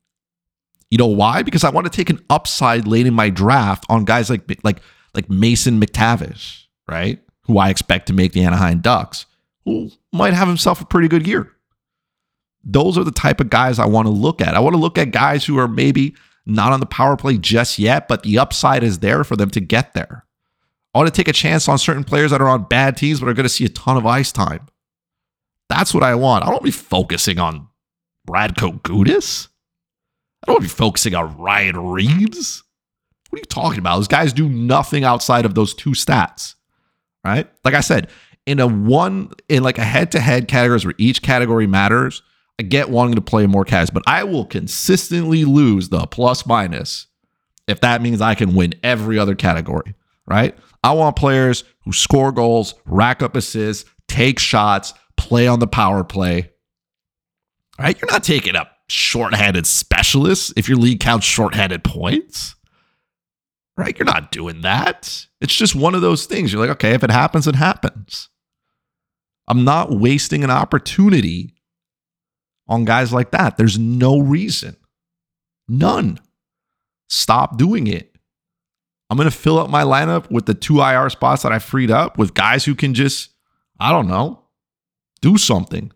You 0.92 0.98
know 0.98 1.08
why? 1.08 1.42
Because 1.42 1.64
I 1.64 1.70
want 1.70 1.86
to 1.86 1.96
take 1.96 2.08
an 2.08 2.24
upside 2.30 2.86
late 2.86 3.08
in 3.08 3.14
my 3.14 3.30
draft 3.30 3.84
on 3.88 4.04
guys 4.04 4.30
like 4.30 4.42
like 4.62 4.80
like 5.12 5.28
Mason 5.28 5.80
McTavish, 5.80 6.66
right? 6.88 7.18
Who 7.44 7.59
I 7.59 7.70
expect 7.70 8.07
to 8.07 8.12
make 8.12 8.33
the 8.33 8.44
Anaheim 8.44 8.81
Ducks, 8.81 9.26
who 9.64 9.90
might 10.12 10.35
have 10.35 10.48
himself 10.48 10.81
a 10.81 10.87
pretty 10.87 11.09
good 11.09 11.26
year. 11.26 11.52
Those 12.64 12.96
are 12.96 13.05
the 13.05 13.11
type 13.11 13.40
of 13.40 13.50
guys 13.50 13.78
I 13.78 13.87
want 13.87 14.07
to 14.07 14.12
look 14.12 14.40
at. 14.40 14.55
I 14.55 14.61
want 14.61 14.74
to 14.74 14.81
look 14.81 14.96
at 14.96 15.11
guys 15.11 15.44
who 15.44 15.59
are 15.59 15.66
maybe 15.66 16.14
not 16.46 16.72
on 16.72 16.81
the 16.81 16.87
power 16.87 17.16
play 17.16 17.37
just 17.38 17.78
yet, 17.78 18.07
but 18.09 18.22
the 18.22 18.38
upside 18.38 18.85
is 18.85 19.00
there 19.00 19.24
for 19.24 19.37
them 19.37 19.50
to 19.50 19.61
get 19.61 19.94
there. 19.94 20.24
I 20.94 20.98
want 20.98 21.12
to 21.12 21.16
take 21.16 21.28
a 21.28 21.33
chance 21.33 21.68
on 21.68 21.78
certain 21.78 22.05
players 22.05 22.31
that 22.31 22.42
are 22.42 22.48
on 22.48 22.64
bad 22.64 22.96
teams 22.96 23.20
but 23.20 23.28
are 23.28 23.35
going 23.35 23.44
to 23.44 23.48
see 23.48 23.64
a 23.64 23.70
ton 23.70 23.96
of 23.96 24.07
ice 24.07 24.31
time. 24.31 24.68
That's 25.68 25.94
what 25.94 26.02
I 26.02 26.14
want. 26.14 26.44
I 26.44 26.46
don't 26.46 26.55
want 26.55 26.62
to 26.62 26.66
be 26.66 26.70
focusing 26.70 27.38
on 27.38 27.68
Radko 28.28 28.81
Gudas. 28.83 29.48
I 30.42 30.46
don't 30.46 30.55
want 30.55 30.68
to 30.68 30.74
be 30.74 30.76
focusing 30.76 31.14
on 31.14 31.37
Ryan 31.38 31.78
Reaves. 31.78 32.62
What 33.31 33.38
are 33.38 33.40
you 33.40 33.46
talking 33.46 33.78
about? 33.78 33.96
Those 33.96 34.09
guys 34.09 34.33
do 34.33 34.48
nothing 34.48 35.05
outside 35.05 35.46
of 35.46 35.55
those 35.55 35.72
two 35.72 35.90
stats, 35.90 36.57
right? 37.24 37.48
Like 37.64 37.74
I 37.74 37.80
said, 37.80 38.08
in 38.46 38.61
a 38.61 38.66
one, 38.66 39.30
in 39.48 39.62
like 39.62 39.78
a 39.78 39.85
head 39.85 40.12
to 40.12 40.20
head 40.20 40.48
categories 40.48 40.85
where 40.85 40.94
each 40.98 41.22
category 41.22 41.66
matters, 41.66 42.22
I 42.58 42.64
get 42.64 42.90
wanting 42.90 43.14
to 43.14 43.20
play 43.20 43.46
more 43.46 43.64
cash, 43.64 43.90
but 43.90 44.02
I 44.06 44.24
will 44.24 44.44
consistently 44.44 45.44
lose 45.44 45.88
the 45.88 46.06
plus 46.06 46.46
minus 46.46 47.06
if 47.68 47.80
that 47.80 48.02
means 48.02 48.20
I 48.20 48.35
can 48.35 48.54
win 48.54 48.74
every 48.82 49.18
other 49.18 49.35
category, 49.35 49.94
right? 50.26 50.56
I 50.85 50.92
want 50.92 51.16
players 51.16 51.64
who 51.85 51.92
score 51.92 52.32
goals, 52.32 52.74
rack 52.85 53.22
up 53.22 53.37
assists, 53.37 53.88
take 54.08 54.38
shots, 54.38 54.92
play 55.16 55.46
on 55.46 55.61
the 55.61 55.66
power 55.66 56.04
play. 56.04 56.50
Right? 57.78 57.98
You're 58.00 58.11
not 58.11 58.24
taking 58.24 58.56
up 58.56 58.68
shorthanded 58.88 59.66
specialists 59.66 60.52
if 60.56 60.68
your 60.68 60.76
league 60.76 61.00
counts 61.00 61.26
shorthanded 61.26 61.85
points. 61.85 62.54
Right? 63.76 63.98
You're 63.98 64.06
not 64.06 64.30
doing 64.30 64.61
that. 64.62 65.26
It's 65.40 65.54
just 65.54 65.74
one 65.74 65.94
of 65.94 66.02
those 66.02 66.26
things. 66.26 66.52
You're 66.52 66.61
like, 66.61 66.76
okay, 66.76 66.92
if 66.92 67.02
it 67.02 67.11
happens, 67.11 67.46
it 67.46 67.54
happens. 67.54 68.28
I'm 69.48 69.64
not 69.64 69.90
wasting 69.90 70.44
an 70.44 70.50
opportunity 70.50 71.54
on 72.68 72.85
guys 72.85 73.12
like 73.12 73.30
that. 73.32 73.56
There's 73.56 73.78
no 73.78 74.18
reason. 74.18 74.76
None. 75.68 76.20
Stop 77.08 77.58
doing 77.58 77.87
it. 77.87 78.14
I'm 79.11 79.16
going 79.16 79.30
to 79.30 79.37
fill 79.37 79.58
up 79.58 79.68
my 79.68 79.82
lineup 79.82 80.30
with 80.30 80.46
the 80.46 80.54
two 80.54 80.80
IR 80.80 81.11
spots 81.11 81.42
that 81.42 81.52
I 81.52 81.58
freed 81.58 81.90
up 81.90 82.16
with 82.16 82.35
guys 82.35 82.64
who 82.64 82.74
can 82.74 82.94
just, 82.94 83.30
I 83.78 83.90
don't 83.90 84.08
know, 84.08 84.42
do 85.20 85.37
something. 85.37 85.92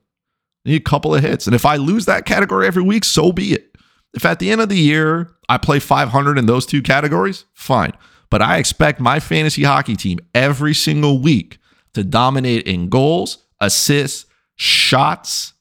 I 0.66 0.70
need 0.70 0.80
a 0.82 0.84
couple 0.84 1.14
of 1.14 1.22
hits. 1.22 1.46
And 1.46 1.54
if 1.54 1.64
I 1.64 1.76
lose 1.76 2.04
that 2.06 2.26
category 2.26 2.66
every 2.66 2.82
week, 2.82 3.04
so 3.04 3.32
be 3.32 3.54
it. 3.54 3.75
If 4.16 4.24
at 4.24 4.38
the 4.38 4.50
end 4.50 4.62
of 4.62 4.70
the 4.70 4.78
year 4.78 5.30
I 5.48 5.58
play 5.58 5.78
500 5.78 6.38
in 6.38 6.46
those 6.46 6.66
two 6.66 6.82
categories, 6.82 7.44
fine. 7.52 7.92
But 8.30 8.42
I 8.42 8.56
expect 8.56 8.98
my 8.98 9.20
fantasy 9.20 9.62
hockey 9.62 9.94
team 9.94 10.18
every 10.34 10.74
single 10.74 11.20
week 11.20 11.58
to 11.94 12.02
dominate 12.02 12.66
in 12.66 12.88
goals, 12.88 13.38
assists, 13.60 14.26
shots, 14.56 15.52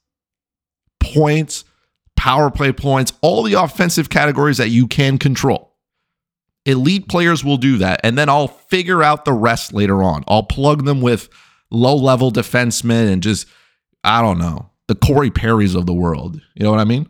points, 1.00 1.66
power 2.16 2.50
play 2.50 2.72
points, 2.72 3.14
all 3.22 3.44
the 3.44 3.54
offensive 3.54 4.10
categories 4.10 4.58
that 4.58 4.70
you 4.70 4.88
can 4.88 5.18
control. 5.18 5.76
Elite 6.66 7.08
players 7.08 7.44
will 7.44 7.58
do 7.58 7.78
that. 7.78 8.00
And 8.04 8.18
then 8.18 8.30
I'll 8.30 8.48
figure 8.48 9.04
out 9.04 9.26
the 9.26 9.34
rest 9.34 9.74
later 9.74 10.02
on. 10.02 10.24
I'll 10.28 10.44
plug 10.44 10.86
them 10.86 11.02
with 11.02 11.30
low 11.70 11.96
level 11.96 12.32
defensemen 12.32 13.12
and 13.12 13.22
just, 13.22 13.48
I 14.04 14.22
don't 14.22 14.40
know, 14.40 14.72
the 14.88 14.96
Corey 14.96 15.30
Perrys 15.30 15.76
of 15.76 15.86
the 15.86 15.94
world. 15.94 16.42
You 16.56 16.64
know 16.64 16.72
what 16.72 16.80
I 16.80 16.86
mean? 16.86 17.08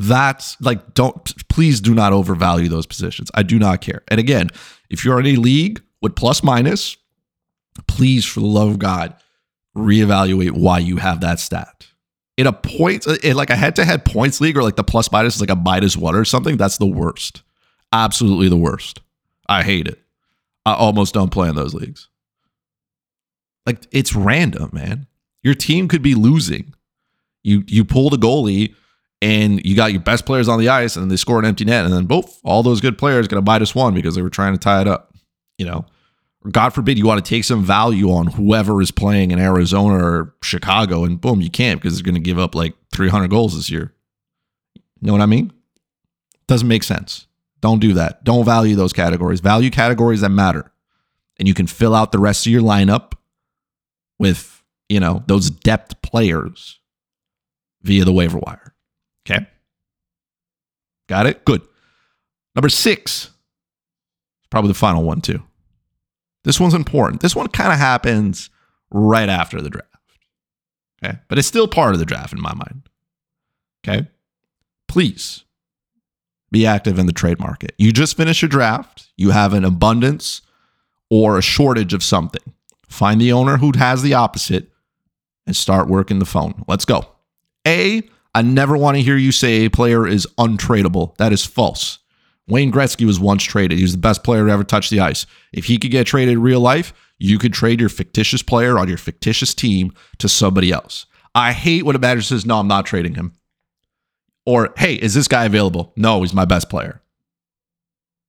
That's 0.00 0.60
like, 0.60 0.94
don't, 0.94 1.48
please 1.48 1.80
do 1.80 1.92
not 1.92 2.12
overvalue 2.12 2.68
those 2.68 2.86
positions. 2.86 3.32
I 3.34 3.42
do 3.42 3.58
not 3.58 3.80
care. 3.80 4.04
And 4.06 4.20
again, 4.20 4.48
if 4.90 5.04
you're 5.04 5.18
in 5.18 5.26
a 5.26 5.34
league 5.34 5.82
with 6.00 6.14
plus 6.14 6.44
minus, 6.44 6.96
please, 7.88 8.24
for 8.24 8.38
the 8.38 8.46
love 8.46 8.68
of 8.68 8.78
God, 8.78 9.16
reevaluate 9.76 10.52
why 10.52 10.78
you 10.78 10.98
have 10.98 11.20
that 11.22 11.40
stat. 11.40 11.88
In 12.36 12.46
a 12.46 12.52
point 12.52 13.08
uh, 13.08 13.16
in 13.24 13.36
like 13.36 13.50
a 13.50 13.56
head-to-head 13.56 14.04
points 14.04 14.40
league 14.40 14.56
or 14.56 14.62
like 14.62 14.76
the 14.76 14.84
plus 14.84 15.10
minus 15.10 15.34
is 15.34 15.40
like 15.40 15.50
a 15.50 15.56
minus 15.56 15.96
one 15.96 16.14
or 16.14 16.24
something 16.24 16.56
that's 16.56 16.78
the 16.78 16.86
worst. 16.86 17.42
Absolutely 17.92 18.48
the 18.48 18.56
worst. 18.56 19.00
I 19.48 19.64
hate 19.64 19.88
it. 19.88 20.00
I 20.64 20.74
almost 20.74 21.12
don't 21.12 21.32
play 21.32 21.48
in 21.48 21.56
those 21.56 21.74
leagues. 21.74 22.08
Like 23.66 23.84
it's 23.90 24.14
random 24.14 24.70
man. 24.72 25.08
Your 25.42 25.54
team 25.54 25.88
could 25.88 26.02
be 26.02 26.14
losing. 26.14 26.72
You 27.42 27.64
you 27.66 27.84
pull 27.84 28.10
the 28.10 28.16
goalie 28.16 28.76
and 29.20 29.64
you 29.64 29.74
got 29.74 29.92
your 29.92 30.00
best 30.00 30.26
players 30.26 30.48
on 30.48 30.58
the 30.58 30.68
ice 30.68 30.96
and 30.96 31.10
they 31.10 31.16
score 31.16 31.38
an 31.38 31.44
empty 31.44 31.64
net 31.64 31.84
and 31.84 31.92
then 31.92 32.06
both 32.06 32.40
all 32.44 32.62
those 32.62 32.80
good 32.80 32.96
players 32.96 33.28
get 33.28 33.38
a 33.38 33.42
minus 33.42 33.74
one 33.74 33.94
because 33.94 34.14
they 34.14 34.22
were 34.22 34.30
trying 34.30 34.52
to 34.52 34.58
tie 34.58 34.80
it 34.80 34.88
up 34.88 35.14
you 35.58 35.66
know 35.66 35.84
God 36.50 36.70
forbid 36.70 36.98
you 36.98 37.06
want 37.06 37.24
to 37.24 37.28
take 37.28 37.44
some 37.44 37.64
value 37.64 38.10
on 38.10 38.28
whoever 38.28 38.80
is 38.80 38.90
playing 38.90 39.32
in 39.32 39.38
Arizona 39.38 39.96
or 39.96 40.34
Chicago, 40.42 41.04
and 41.04 41.20
boom, 41.20 41.40
you 41.40 41.50
can't 41.50 41.80
because 41.80 41.96
they're 41.96 42.04
going 42.04 42.14
to 42.14 42.20
give 42.20 42.38
up 42.38 42.54
like 42.54 42.74
300 42.92 43.28
goals 43.28 43.56
this 43.56 43.70
year. 43.70 43.92
You 44.74 45.06
know 45.06 45.12
what 45.12 45.20
I 45.20 45.26
mean? 45.26 45.52
Doesn't 46.46 46.68
make 46.68 46.84
sense. 46.84 47.26
Don't 47.60 47.80
do 47.80 47.92
that. 47.94 48.24
Don't 48.24 48.44
value 48.44 48.76
those 48.76 48.92
categories. 48.92 49.40
Value 49.40 49.70
categories 49.70 50.20
that 50.20 50.30
matter. 50.30 50.70
And 51.38 51.48
you 51.48 51.54
can 51.54 51.66
fill 51.66 51.94
out 51.94 52.12
the 52.12 52.18
rest 52.18 52.46
of 52.46 52.52
your 52.52 52.62
lineup 52.62 53.12
with, 54.18 54.62
you 54.88 55.00
know, 55.00 55.24
those 55.26 55.50
depth 55.50 56.00
players 56.02 56.78
via 57.82 58.04
the 58.04 58.12
waiver 58.12 58.38
wire. 58.38 58.74
Okay. 59.28 59.46
Got 61.08 61.26
it? 61.26 61.44
Good. 61.44 61.62
Number 62.54 62.68
six, 62.68 63.30
probably 64.50 64.68
the 64.68 64.74
final 64.74 65.02
one, 65.02 65.20
too. 65.20 65.42
This 66.44 66.60
one's 66.60 66.74
important. 66.74 67.20
This 67.20 67.36
one 67.36 67.48
kind 67.48 67.72
of 67.72 67.78
happens 67.78 68.50
right 68.90 69.28
after 69.28 69.60
the 69.60 69.70
draft. 69.70 69.86
Okay. 71.02 71.18
But 71.28 71.38
it's 71.38 71.48
still 71.48 71.68
part 71.68 71.92
of 71.92 71.98
the 71.98 72.06
draft 72.06 72.32
in 72.32 72.40
my 72.40 72.54
mind. 72.54 72.88
Okay. 73.86 74.08
Please 74.88 75.44
be 76.50 76.66
active 76.66 76.98
in 76.98 77.06
the 77.06 77.12
trade 77.12 77.38
market. 77.38 77.74
You 77.78 77.92
just 77.92 78.16
finished 78.16 78.42
your 78.42 78.48
draft, 78.48 79.08
you 79.16 79.30
have 79.30 79.52
an 79.52 79.64
abundance 79.64 80.40
or 81.10 81.38
a 81.38 81.42
shortage 81.42 81.92
of 81.92 82.02
something. 82.02 82.54
Find 82.88 83.20
the 83.20 83.32
owner 83.32 83.58
who 83.58 83.72
has 83.76 84.02
the 84.02 84.14
opposite 84.14 84.70
and 85.46 85.54
start 85.54 85.88
working 85.88 86.18
the 86.18 86.24
phone. 86.24 86.64
Let's 86.66 86.84
go. 86.84 87.06
A, 87.66 88.02
I 88.38 88.42
never 88.42 88.76
want 88.76 88.96
to 88.96 89.02
hear 89.02 89.16
you 89.16 89.32
say 89.32 89.64
a 89.64 89.68
player 89.68 90.06
is 90.06 90.24
untradeable. 90.38 91.16
That 91.16 91.32
is 91.32 91.44
false. 91.44 91.98
Wayne 92.46 92.70
Gretzky 92.70 93.04
was 93.04 93.18
once 93.18 93.42
traded. 93.42 93.78
He 93.78 93.82
was 93.82 93.90
the 93.90 93.98
best 93.98 94.22
player 94.22 94.46
to 94.46 94.52
ever 94.52 94.62
touch 94.62 94.90
the 94.90 95.00
ice. 95.00 95.26
If 95.52 95.64
he 95.64 95.76
could 95.76 95.90
get 95.90 96.06
traded 96.06 96.34
in 96.34 96.40
real 96.40 96.60
life, 96.60 96.92
you 97.18 97.36
could 97.36 97.52
trade 97.52 97.80
your 97.80 97.88
fictitious 97.88 98.44
player 98.44 98.78
on 98.78 98.86
your 98.86 98.96
fictitious 98.96 99.54
team 99.54 99.92
to 100.18 100.28
somebody 100.28 100.70
else. 100.70 101.06
I 101.34 101.50
hate 101.50 101.84
when 101.84 101.96
a 101.96 101.98
manager 101.98 102.22
says, 102.22 102.46
no, 102.46 102.60
I'm 102.60 102.68
not 102.68 102.86
trading 102.86 103.16
him. 103.16 103.32
Or, 104.46 104.72
hey, 104.76 104.94
is 104.94 105.14
this 105.14 105.26
guy 105.26 105.44
available? 105.44 105.92
No, 105.96 106.20
he's 106.20 106.32
my 106.32 106.44
best 106.44 106.70
player. 106.70 107.02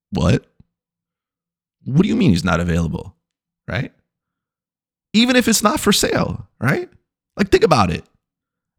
What? 0.10 0.44
What 1.86 2.02
do 2.02 2.08
you 2.08 2.16
mean 2.16 2.32
he's 2.32 2.44
not 2.44 2.60
available? 2.60 3.16
Right? 3.68 3.94
Even 5.14 5.36
if 5.36 5.48
it's 5.48 5.62
not 5.62 5.80
for 5.80 5.92
sale, 5.92 6.48
right? 6.60 6.90
Like, 7.38 7.50
think 7.50 7.64
about 7.64 7.92
it. 7.92 8.04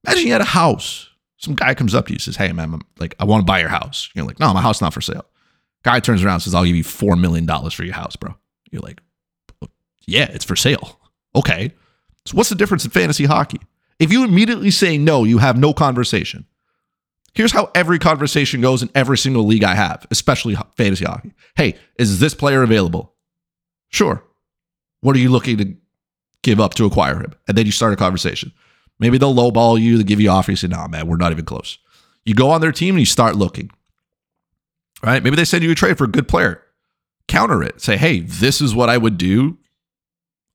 Imagine 0.04 0.26
you 0.26 0.32
had 0.32 0.40
a 0.40 0.44
house. 0.44 1.06
Some 1.40 1.55
guy 1.55 1.74
comes 1.74 1.94
up 1.94 2.07
to 2.07 2.12
you 2.12 2.18
says, 2.18 2.37
Hey, 2.37 2.53
man, 2.53 2.74
I'm 2.74 2.83
like, 2.98 3.14
I 3.18 3.24
want 3.24 3.40
to 3.40 3.46
buy 3.46 3.61
your 3.61 3.70
house. 3.70 4.11
You're 4.14 4.26
like, 4.26 4.38
No, 4.38 4.53
my 4.53 4.61
house 4.61 4.81
not 4.81 4.92
for 4.92 5.00
sale. 5.00 5.24
Guy 5.83 5.98
turns 5.98 6.22
around 6.22 6.35
and 6.35 6.42
says, 6.42 6.55
I'll 6.55 6.64
give 6.66 6.76
you 6.76 6.85
$4 6.85 7.18
million 7.18 7.46
for 7.70 7.85
your 7.85 7.94
house, 7.94 8.14
bro. 8.14 8.35
You're 8.70 8.83
like, 8.83 9.00
oh, 9.62 9.68
Yeah, 10.07 10.31
it's 10.31 10.44
for 10.44 10.55
sale. 10.55 11.00
Okay. 11.35 11.72
So, 12.26 12.37
what's 12.37 12.50
the 12.50 12.55
difference 12.55 12.85
in 12.85 12.90
fantasy 12.90 13.24
hockey? 13.24 13.61
If 13.98 14.12
you 14.12 14.22
immediately 14.24 14.70
say 14.70 14.98
no, 14.98 15.24
you 15.24 15.38
have 15.38 15.57
no 15.59 15.72
conversation. 15.72 16.46
Here's 17.33 17.53
how 17.53 17.70
every 17.74 17.98
conversation 17.98 18.61
goes 18.61 18.83
in 18.83 18.90
every 18.94 19.16
single 19.16 19.44
league 19.44 19.64
I 19.64 19.74
have, 19.74 20.07
especially 20.11 20.57
fantasy 20.76 21.05
hockey. 21.05 21.33
Hey, 21.57 21.76
is 21.96 22.20
this 22.20 22.35
player 22.35 22.62
available? 22.62 23.14
Sure. 23.88 24.22
What 25.00 25.16
are 25.16 25.20
you 25.20 25.31
looking 25.31 25.57
to 25.59 25.74
give 26.42 26.61
up 26.61 26.74
to 26.74 26.85
acquire 26.85 27.20
him? 27.20 27.33
And 27.48 27.57
then 27.57 27.66
you 27.66 27.72
start 27.72 27.92
a 27.92 27.96
conversation. 27.96 28.53
Maybe 29.00 29.18
they'll 29.18 29.34
lowball 29.34 29.80
you, 29.80 29.98
they 29.98 30.04
give 30.04 30.20
you 30.20 30.30
offer. 30.30 30.52
You 30.52 30.56
say, 30.56 30.68
nah, 30.68 30.86
man, 30.86 31.08
we're 31.08 31.16
not 31.16 31.32
even 31.32 31.44
close. 31.44 31.78
You 32.24 32.34
go 32.34 32.50
on 32.50 32.60
their 32.60 32.70
team 32.70 32.94
and 32.94 33.00
you 33.00 33.06
start 33.06 33.34
looking. 33.34 33.70
Right? 35.02 35.22
Maybe 35.22 35.36
they 35.36 35.46
send 35.46 35.64
you 35.64 35.72
a 35.72 35.74
trade 35.74 35.96
for 35.96 36.04
a 36.04 36.08
good 36.08 36.28
player. 36.28 36.62
Counter 37.26 37.62
it. 37.62 37.80
Say, 37.80 37.96
hey, 37.96 38.20
this 38.20 38.60
is 38.60 38.74
what 38.74 38.90
I 38.90 38.98
would 38.98 39.16
do. 39.16 39.58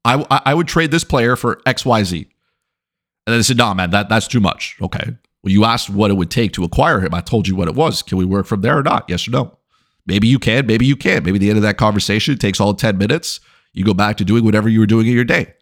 I, 0.05 0.23
I 0.29 0.53
would 0.53 0.67
trade 0.67 0.91
this 0.91 1.03
player 1.03 1.35
for 1.35 1.55
XYZ. 1.65 2.13
And 2.21 3.33
then 3.33 3.39
they 3.39 3.43
said, 3.43 3.57
nah, 3.57 3.73
man, 3.73 3.89
that, 3.89 4.07
that's 4.07 4.27
too 4.27 4.39
much. 4.39 4.77
Okay. 4.79 5.15
Well, 5.41 5.51
you 5.51 5.65
asked 5.65 5.89
what 5.89 6.11
it 6.11 6.13
would 6.13 6.29
take 6.29 6.53
to 6.53 6.63
acquire 6.63 6.99
him. 6.99 7.13
I 7.15 7.21
told 7.21 7.47
you 7.47 7.55
what 7.55 7.67
it 7.67 7.73
was. 7.73 8.03
Can 8.03 8.19
we 8.19 8.25
work 8.25 8.45
from 8.45 8.61
there 8.61 8.77
or 8.77 8.83
not? 8.83 9.05
Yes 9.09 9.27
or 9.27 9.31
no? 9.31 9.57
Maybe 10.05 10.27
you 10.27 10.37
can, 10.37 10.67
maybe 10.67 10.85
you 10.85 10.95
can't. 10.95 11.25
Maybe 11.25 11.39
the 11.39 11.49
end 11.49 11.57
of 11.57 11.63
that 11.63 11.77
conversation 11.77 12.37
takes 12.37 12.59
all 12.59 12.75
10 12.75 12.99
minutes. 12.99 13.39
You 13.73 13.83
go 13.83 13.95
back 13.95 14.17
to 14.17 14.25
doing 14.25 14.45
whatever 14.45 14.69
you 14.69 14.79
were 14.79 14.85
doing 14.85 15.07
in 15.07 15.13
your 15.13 15.25
day. 15.25 15.55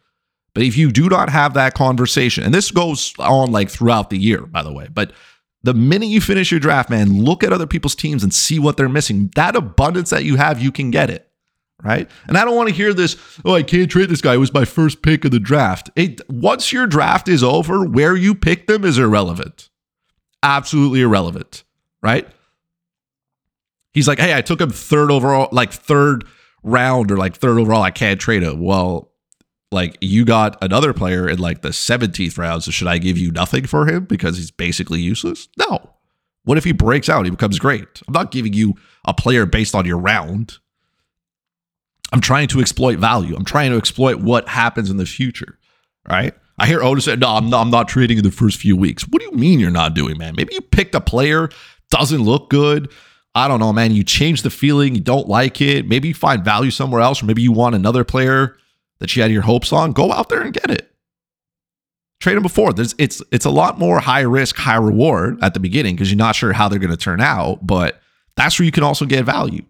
But 0.54 0.62
if 0.62 0.76
you 0.76 0.92
do 0.92 1.08
not 1.08 1.30
have 1.30 1.54
that 1.54 1.74
conversation, 1.74 2.44
and 2.44 2.54
this 2.54 2.70
goes 2.70 3.12
on 3.18 3.50
like 3.52 3.70
throughout 3.70 4.10
the 4.10 4.18
year, 4.18 4.46
by 4.46 4.62
the 4.62 4.72
way, 4.72 4.88
but 4.92 5.12
the 5.62 5.74
minute 5.74 6.06
you 6.06 6.20
finish 6.20 6.50
your 6.50 6.60
draft, 6.60 6.90
man, 6.90 7.22
look 7.22 7.42
at 7.42 7.52
other 7.52 7.66
people's 7.66 7.94
teams 7.94 8.22
and 8.22 8.32
see 8.32 8.58
what 8.58 8.76
they're 8.76 8.88
missing. 8.88 9.30
That 9.34 9.56
abundance 9.56 10.10
that 10.10 10.24
you 10.24 10.36
have, 10.36 10.62
you 10.62 10.70
can 10.70 10.90
get 10.90 11.10
it. 11.10 11.28
Right. 11.82 12.08
And 12.28 12.38
I 12.38 12.44
don't 12.44 12.56
want 12.56 12.68
to 12.68 12.74
hear 12.74 12.94
this, 12.94 13.16
oh, 13.44 13.54
I 13.54 13.62
can't 13.62 13.90
trade 13.90 14.08
this 14.08 14.22
guy. 14.22 14.34
It 14.34 14.38
was 14.38 14.54
my 14.54 14.64
first 14.64 15.02
pick 15.02 15.24
of 15.24 15.32
the 15.32 15.40
draft. 15.40 15.90
It, 15.96 16.20
once 16.30 16.72
your 16.72 16.86
draft 16.86 17.28
is 17.28 17.42
over, 17.42 17.84
where 17.84 18.16
you 18.16 18.34
pick 18.34 18.66
them 18.66 18.84
is 18.84 18.96
irrelevant 18.96 19.68
absolutely 20.44 21.00
irrelevant, 21.00 21.64
right? 22.02 22.28
He's 23.92 24.06
like, 24.06 24.20
hey, 24.20 24.36
I 24.36 24.42
took 24.42 24.60
him 24.60 24.70
third 24.70 25.10
overall, 25.10 25.48
like 25.50 25.72
third 25.72 26.24
round 26.62 27.10
or 27.10 27.16
like 27.16 27.36
third 27.36 27.58
overall. 27.58 27.82
I 27.82 27.90
can't 27.90 28.20
trade 28.20 28.42
him. 28.42 28.60
Well, 28.60 29.10
like 29.74 29.98
you 30.00 30.24
got 30.24 30.56
another 30.62 30.92
player 30.92 31.28
in 31.28 31.38
like 31.38 31.62
the 31.62 31.68
17th 31.68 32.38
round. 32.38 32.62
So 32.62 32.70
should 32.70 32.88
I 32.88 32.98
give 32.98 33.18
you 33.18 33.30
nothing 33.30 33.66
for 33.66 33.86
him 33.86 34.04
because 34.04 34.36
he's 34.36 34.50
basically 34.50 35.00
useless? 35.00 35.48
No. 35.58 35.90
What 36.44 36.58
if 36.58 36.64
he 36.64 36.72
breaks 36.72 37.08
out? 37.08 37.24
He 37.24 37.30
becomes 37.30 37.58
great. 37.58 38.02
I'm 38.06 38.12
not 38.12 38.30
giving 38.30 38.52
you 38.52 38.74
a 39.04 39.12
player 39.12 39.44
based 39.46 39.74
on 39.74 39.84
your 39.84 39.98
round. 39.98 40.58
I'm 42.12 42.20
trying 42.20 42.48
to 42.48 42.60
exploit 42.60 42.98
value. 42.98 43.34
I'm 43.34 43.44
trying 43.44 43.72
to 43.72 43.76
exploit 43.76 44.20
what 44.20 44.48
happens 44.48 44.90
in 44.90 44.98
the 44.98 45.06
future, 45.06 45.58
right? 46.08 46.34
I 46.58 46.66
hear 46.66 46.82
Otis 46.82 47.06
say, 47.06 47.16
no, 47.16 47.30
I'm 47.30 47.50
not, 47.50 47.62
I'm 47.62 47.70
not 47.70 47.88
trading 47.88 48.18
in 48.18 48.24
the 48.24 48.30
first 48.30 48.58
few 48.58 48.76
weeks. 48.76 49.02
What 49.08 49.20
do 49.20 49.26
you 49.26 49.32
mean 49.32 49.58
you're 49.58 49.70
not 49.70 49.94
doing, 49.94 50.16
man? 50.18 50.34
Maybe 50.36 50.54
you 50.54 50.60
picked 50.60 50.94
a 50.94 51.00
player, 51.00 51.48
doesn't 51.90 52.22
look 52.22 52.50
good. 52.50 52.92
I 53.34 53.48
don't 53.48 53.58
know, 53.58 53.72
man. 53.72 53.92
You 53.92 54.04
change 54.04 54.42
the 54.42 54.50
feeling, 54.50 54.94
you 54.94 55.00
don't 55.00 55.28
like 55.28 55.60
it. 55.60 55.88
Maybe 55.88 56.08
you 56.08 56.14
find 56.14 56.44
value 56.44 56.70
somewhere 56.70 57.00
else, 57.00 57.20
or 57.20 57.26
maybe 57.26 57.42
you 57.42 57.50
want 57.50 57.74
another 57.74 58.04
player 58.04 58.56
that 59.04 59.14
you 59.14 59.20
had 59.20 59.30
your 59.30 59.42
hopes 59.42 59.70
on. 59.70 59.92
Go 59.92 60.10
out 60.10 60.30
there 60.30 60.40
and 60.40 60.54
get 60.54 60.70
it. 60.70 60.90
Trade 62.20 62.36
them 62.36 62.42
before. 62.42 62.72
There's 62.72 62.94
it's 62.96 63.22
it's 63.30 63.44
a 63.44 63.50
lot 63.50 63.78
more 63.78 64.00
high 64.00 64.22
risk, 64.22 64.56
high 64.56 64.76
reward 64.76 65.38
at 65.44 65.52
the 65.52 65.60
beginning 65.60 65.94
because 65.94 66.10
you're 66.10 66.16
not 66.16 66.34
sure 66.34 66.54
how 66.54 66.70
they're 66.70 66.78
going 66.78 66.90
to 66.90 66.96
turn 66.96 67.20
out, 67.20 67.66
but 67.66 68.00
that's 68.34 68.58
where 68.58 68.64
you 68.64 68.72
can 68.72 68.82
also 68.82 69.04
get 69.04 69.26
value. 69.26 69.62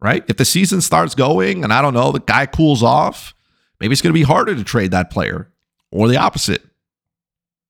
Right? 0.00 0.24
If 0.26 0.38
the 0.38 0.46
season 0.46 0.80
starts 0.80 1.14
going 1.14 1.64
and 1.64 1.72
I 1.72 1.82
don't 1.82 1.92
know, 1.92 2.12
the 2.12 2.20
guy 2.20 2.46
cools 2.46 2.82
off, 2.82 3.34
maybe 3.78 3.92
it's 3.92 4.00
going 4.00 4.14
to 4.14 4.18
be 4.18 4.24
harder 4.24 4.54
to 4.54 4.64
trade 4.64 4.92
that 4.92 5.10
player 5.10 5.52
or 5.90 6.08
the 6.08 6.16
opposite. 6.16 6.62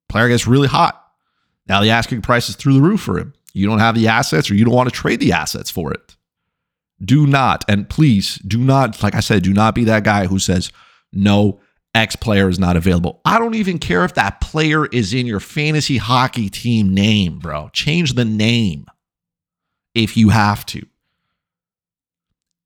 Player 0.09 0.29
gets 0.29 0.47
really 0.47 0.69
hot. 0.69 1.05
Now 1.67 1.81
the 1.83 1.91
asking 1.91 2.23
price 2.23 2.49
is 2.49 2.55
through 2.55 2.75
the 2.75 2.81
roof 2.81 3.01
for 3.01 3.19
him. 3.19 3.35
You 3.55 3.67
don't 3.67 3.81
have 3.81 3.97
the 3.97 4.07
assets 4.07 4.51
or 4.51 4.55
you 4.55 4.65
don't 4.65 4.75
want 4.75 4.89
to 4.89 4.95
trade 4.95 5.19
the 5.19 5.33
assets 5.33 5.69
for 5.69 5.93
it. 5.93 6.17
Do 7.05 7.27
not, 7.27 7.65
and 7.69 7.89
please 7.89 8.37
do 8.37 8.59
not, 8.59 9.03
like 9.03 9.17
I 9.17 9.21
said, 9.21 9.43
do 9.43 9.53
not 9.53 9.75
be 9.75 9.83
that 9.85 10.05
guy 10.05 10.27
who 10.27 10.39
says, 10.39 10.71
no, 11.13 11.61
X 11.95 12.17
player 12.17 12.49
is 12.49 12.59
not 12.59 12.77
available. 12.77 13.21
I 13.25 13.39
don't 13.39 13.55
even 13.55 13.79
care 13.79 14.05
if 14.05 14.15
that 14.15 14.41
player 14.41 14.87
is 14.87 15.13
in 15.13 15.27
your 15.27 15.41
fantasy 15.41 15.99
hockey 15.99 16.49
team 16.49 16.95
name, 16.95 17.39
bro. 17.39 17.69
Change 17.73 18.15
the 18.15 18.25
name 18.25 18.87
if 19.95 20.17
you 20.17 20.31
have 20.31 20.65
to. 20.67 20.87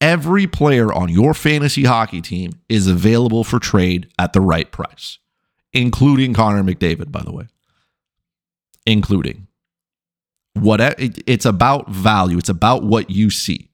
Every 0.01 0.47
player 0.47 0.93
on 0.93 1.09
your 1.09 1.35
fantasy 1.35 1.85
hockey 1.85 2.21
team 2.21 2.53
is 2.69 2.87
available 2.87 3.45
for 3.45 3.59
trade 3.59 4.09
at 4.19 4.33
the 4.33 4.41
right 4.41 4.71
price 4.71 5.19
including 5.77 6.33
Connor 6.33 6.63
McDavid, 6.63 7.13
by 7.13 7.23
the 7.23 7.33
way. 7.33 7.47
Including 8.87 9.47
what 10.55 10.81
it's 10.99 11.45
about 11.45 11.91
value. 11.91 12.39
It's 12.39 12.49
about 12.49 12.83
what 12.83 13.11
you 13.11 13.31
see. 13.31 13.71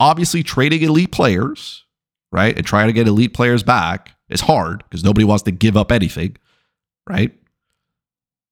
Obviously, 0.00 0.42
trading 0.42 0.82
elite 0.82 1.12
players, 1.12 1.84
right, 2.32 2.56
and 2.56 2.66
trying 2.66 2.88
to 2.88 2.92
get 2.92 3.06
elite 3.06 3.34
players 3.34 3.62
back 3.62 4.13
is 4.34 4.42
hard 4.42 4.84
because 4.84 5.02
nobody 5.02 5.24
wants 5.24 5.44
to 5.44 5.50
give 5.50 5.76
up 5.76 5.90
anything, 5.90 6.36
right? 7.08 7.32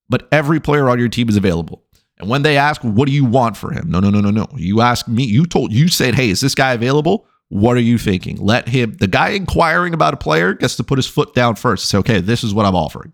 But 0.08 0.28
every 0.32 0.60
player 0.60 0.88
on 0.88 0.98
your 0.98 1.08
team 1.08 1.28
is 1.28 1.36
available. 1.36 1.82
And 2.18 2.30
when 2.30 2.42
they 2.42 2.56
ask, 2.56 2.80
what 2.82 3.06
do 3.06 3.12
you 3.12 3.24
want 3.24 3.56
for 3.56 3.72
him? 3.72 3.90
No, 3.90 3.98
no, 3.98 4.08
no, 4.08 4.20
no, 4.20 4.30
no. 4.30 4.46
You 4.54 4.80
ask 4.80 5.08
me, 5.08 5.24
you 5.24 5.44
told, 5.44 5.72
you 5.72 5.88
said, 5.88 6.14
hey, 6.14 6.30
is 6.30 6.40
this 6.40 6.54
guy 6.54 6.72
available? 6.72 7.26
What 7.48 7.76
are 7.76 7.80
you 7.80 7.98
thinking? 7.98 8.36
Let 8.36 8.68
him, 8.68 8.94
the 8.94 9.08
guy 9.08 9.30
inquiring 9.30 9.92
about 9.92 10.14
a 10.14 10.16
player 10.16 10.54
gets 10.54 10.76
to 10.76 10.84
put 10.84 10.98
his 10.98 11.06
foot 11.06 11.34
down 11.34 11.56
first. 11.56 11.88
Say, 11.88 11.98
okay, 11.98 12.20
this 12.20 12.44
is 12.44 12.54
what 12.54 12.64
I'm 12.64 12.76
offering. 12.76 13.12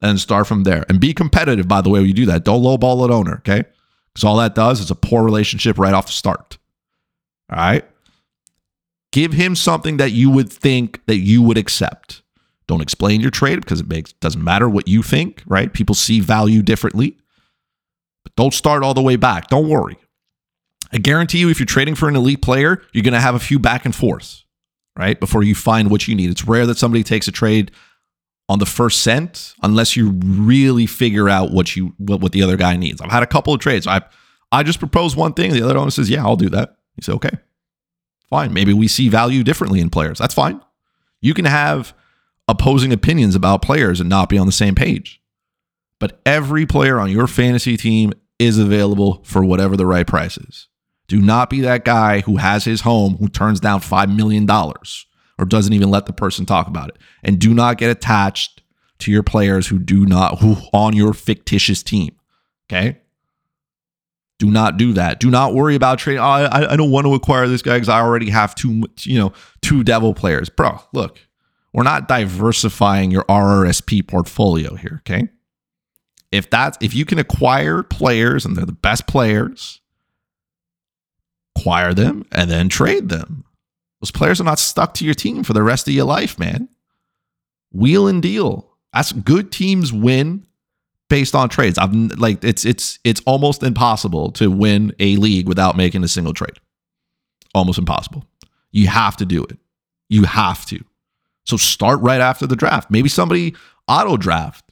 And 0.00 0.18
start 0.18 0.46
from 0.46 0.64
there. 0.64 0.84
And 0.88 1.00
be 1.00 1.12
competitive, 1.12 1.68
by 1.68 1.80
the 1.80 1.90
way, 1.90 2.00
when 2.00 2.08
you 2.08 2.14
do 2.14 2.26
that. 2.26 2.44
Don't 2.44 2.62
lowball 2.62 3.04
an 3.04 3.12
owner, 3.12 3.34
okay? 3.36 3.64
Because 4.12 4.24
all 4.24 4.36
that 4.38 4.54
does 4.54 4.80
is 4.80 4.90
a 4.90 4.96
poor 4.96 5.22
relationship 5.22 5.78
right 5.78 5.94
off 5.94 6.06
the 6.06 6.12
start. 6.12 6.58
All 7.50 7.58
right? 7.58 7.84
Give 9.12 9.32
him 9.34 9.54
something 9.54 9.98
that 9.98 10.12
you 10.12 10.30
would 10.30 10.50
think 10.50 11.04
that 11.06 11.18
you 11.18 11.42
would 11.42 11.58
accept. 11.58 12.22
Don't 12.66 12.80
explain 12.80 13.20
your 13.20 13.30
trade 13.30 13.60
because 13.60 13.80
it 13.80 13.88
makes 13.88 14.12
doesn't 14.14 14.42
matter 14.42 14.68
what 14.68 14.88
you 14.88 15.02
think, 15.02 15.42
right? 15.46 15.72
People 15.72 15.94
see 15.94 16.20
value 16.20 16.62
differently. 16.62 17.18
But 18.24 18.34
don't 18.36 18.54
start 18.54 18.82
all 18.82 18.94
the 18.94 19.02
way 19.02 19.16
back. 19.16 19.48
Don't 19.48 19.68
worry. 19.68 19.96
I 20.92 20.98
guarantee 20.98 21.38
you, 21.38 21.48
if 21.48 21.58
you're 21.58 21.66
trading 21.66 21.94
for 21.94 22.08
an 22.08 22.16
elite 22.16 22.42
player, 22.42 22.82
you're 22.92 23.02
going 23.02 23.14
to 23.14 23.20
have 23.20 23.34
a 23.34 23.40
few 23.40 23.58
back 23.58 23.84
and 23.84 23.94
forths, 23.94 24.44
right? 24.96 25.18
Before 25.18 25.42
you 25.42 25.54
find 25.54 25.90
what 25.90 26.06
you 26.06 26.14
need. 26.14 26.30
It's 26.30 26.46
rare 26.46 26.66
that 26.66 26.78
somebody 26.78 27.02
takes 27.02 27.28
a 27.28 27.32
trade 27.32 27.70
on 28.48 28.58
the 28.58 28.66
first 28.66 29.02
cent 29.02 29.54
unless 29.62 29.96
you 29.96 30.10
really 30.24 30.86
figure 30.86 31.28
out 31.28 31.50
what 31.50 31.74
you 31.74 31.94
what, 31.98 32.20
what 32.20 32.32
the 32.32 32.42
other 32.42 32.56
guy 32.56 32.76
needs. 32.76 33.00
I've 33.00 33.10
had 33.10 33.22
a 33.22 33.26
couple 33.26 33.54
of 33.54 33.60
trades. 33.60 33.86
I 33.86 34.02
I 34.50 34.62
just 34.62 34.78
propose 34.78 35.16
one 35.16 35.32
thing, 35.32 35.52
the 35.52 35.62
other 35.62 35.78
owner 35.78 35.90
says, 35.90 36.10
"Yeah, 36.10 36.22
I'll 36.22 36.36
do 36.36 36.50
that." 36.50 36.76
You 36.96 37.02
say, 37.02 37.12
"Okay, 37.12 37.30
fine. 38.32 38.52
Maybe 38.54 38.72
we 38.72 38.88
see 38.88 39.10
value 39.10 39.44
differently 39.44 39.78
in 39.80 39.90
players. 39.90 40.18
That's 40.18 40.32
fine. 40.32 40.60
You 41.20 41.34
can 41.34 41.44
have 41.44 41.94
opposing 42.48 42.90
opinions 42.90 43.34
about 43.34 43.60
players 43.60 44.00
and 44.00 44.08
not 44.08 44.30
be 44.30 44.38
on 44.38 44.46
the 44.46 44.52
same 44.52 44.74
page. 44.74 45.20
But 45.98 46.20
every 46.24 46.64
player 46.64 46.98
on 46.98 47.10
your 47.10 47.26
fantasy 47.26 47.76
team 47.76 48.12
is 48.38 48.58
available 48.58 49.22
for 49.24 49.44
whatever 49.44 49.76
the 49.76 49.86
right 49.86 50.06
price 50.06 50.38
is. 50.38 50.68
Do 51.08 51.20
not 51.20 51.50
be 51.50 51.60
that 51.60 51.84
guy 51.84 52.20
who 52.20 52.38
has 52.38 52.64
his 52.64 52.80
home 52.80 53.18
who 53.18 53.28
turns 53.28 53.60
down 53.60 53.80
$5 53.80 54.16
million 54.16 54.50
or 54.50 55.44
doesn't 55.46 55.74
even 55.74 55.90
let 55.90 56.06
the 56.06 56.12
person 56.14 56.46
talk 56.46 56.68
about 56.68 56.88
it. 56.88 56.96
And 57.22 57.38
do 57.38 57.52
not 57.52 57.76
get 57.76 57.90
attached 57.90 58.62
to 59.00 59.12
your 59.12 59.22
players 59.22 59.68
who 59.68 59.78
do 59.78 60.06
not, 60.06 60.40
who 60.40 60.56
on 60.72 60.96
your 60.96 61.12
fictitious 61.12 61.82
team. 61.82 62.16
Okay. 62.66 63.01
Do 64.42 64.50
not 64.50 64.76
do 64.76 64.92
that. 64.94 65.20
Do 65.20 65.30
not 65.30 65.54
worry 65.54 65.76
about 65.76 66.00
trading. 66.00 66.18
Oh, 66.18 66.24
I, 66.24 66.72
I 66.72 66.74
don't 66.74 66.90
want 66.90 67.06
to 67.06 67.14
acquire 67.14 67.46
this 67.46 67.62
guy 67.62 67.76
because 67.76 67.88
I 67.88 68.00
already 68.00 68.28
have 68.30 68.56
two, 68.56 68.82
you 69.02 69.16
know, 69.16 69.32
two 69.60 69.84
devil 69.84 70.14
players. 70.14 70.48
Bro, 70.48 70.80
look, 70.92 71.20
we're 71.72 71.84
not 71.84 72.08
diversifying 72.08 73.12
your 73.12 73.22
RRSP 73.26 74.08
portfolio 74.08 74.74
here. 74.74 75.00
Okay. 75.06 75.28
If 76.32 76.50
that's 76.50 76.76
if 76.80 76.92
you 76.92 77.04
can 77.04 77.20
acquire 77.20 77.84
players 77.84 78.44
and 78.44 78.56
they're 78.56 78.66
the 78.66 78.72
best 78.72 79.06
players 79.06 79.80
acquire 81.54 81.94
them, 81.94 82.26
and 82.32 82.50
then 82.50 82.68
trade 82.68 83.10
them. 83.10 83.44
Those 84.00 84.10
players 84.10 84.40
are 84.40 84.44
not 84.44 84.58
stuck 84.58 84.94
to 84.94 85.04
your 85.04 85.14
team 85.14 85.44
for 85.44 85.52
the 85.52 85.62
rest 85.62 85.86
of 85.86 85.94
your 85.94 86.06
life, 86.06 86.36
man. 86.36 86.68
Wheel 87.70 88.08
and 88.08 88.20
deal. 88.20 88.72
That's 88.92 89.12
good 89.12 89.52
teams 89.52 89.92
win 89.92 90.48
based 91.12 91.34
on 91.34 91.46
trades. 91.50 91.76
I've 91.76 91.92
like 91.92 92.42
it's 92.42 92.64
it's 92.64 92.98
it's 93.04 93.20
almost 93.26 93.62
impossible 93.62 94.32
to 94.32 94.50
win 94.50 94.94
a 94.98 95.16
league 95.16 95.46
without 95.46 95.76
making 95.76 96.02
a 96.02 96.08
single 96.08 96.32
trade. 96.32 96.58
Almost 97.54 97.78
impossible. 97.78 98.24
You 98.70 98.86
have 98.86 99.18
to 99.18 99.26
do 99.26 99.44
it. 99.44 99.58
You 100.08 100.22
have 100.22 100.64
to. 100.66 100.82
So 101.44 101.58
start 101.58 102.00
right 102.00 102.22
after 102.22 102.46
the 102.46 102.56
draft. 102.56 102.90
Maybe 102.90 103.10
somebody 103.10 103.54
auto 103.86 104.16
draft. 104.16 104.64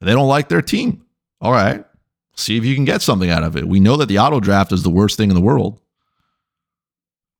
They 0.00 0.10
don't 0.10 0.26
like 0.26 0.48
their 0.48 0.60
team. 0.60 1.04
All 1.40 1.52
right. 1.52 1.84
See 2.34 2.56
if 2.56 2.64
you 2.64 2.74
can 2.74 2.84
get 2.84 3.00
something 3.00 3.30
out 3.30 3.44
of 3.44 3.56
it. 3.56 3.68
We 3.68 3.78
know 3.78 3.96
that 3.96 4.06
the 4.06 4.18
auto 4.18 4.40
draft 4.40 4.72
is 4.72 4.82
the 4.82 4.90
worst 4.90 5.16
thing 5.16 5.30
in 5.30 5.36
the 5.36 5.40
world. 5.40 5.80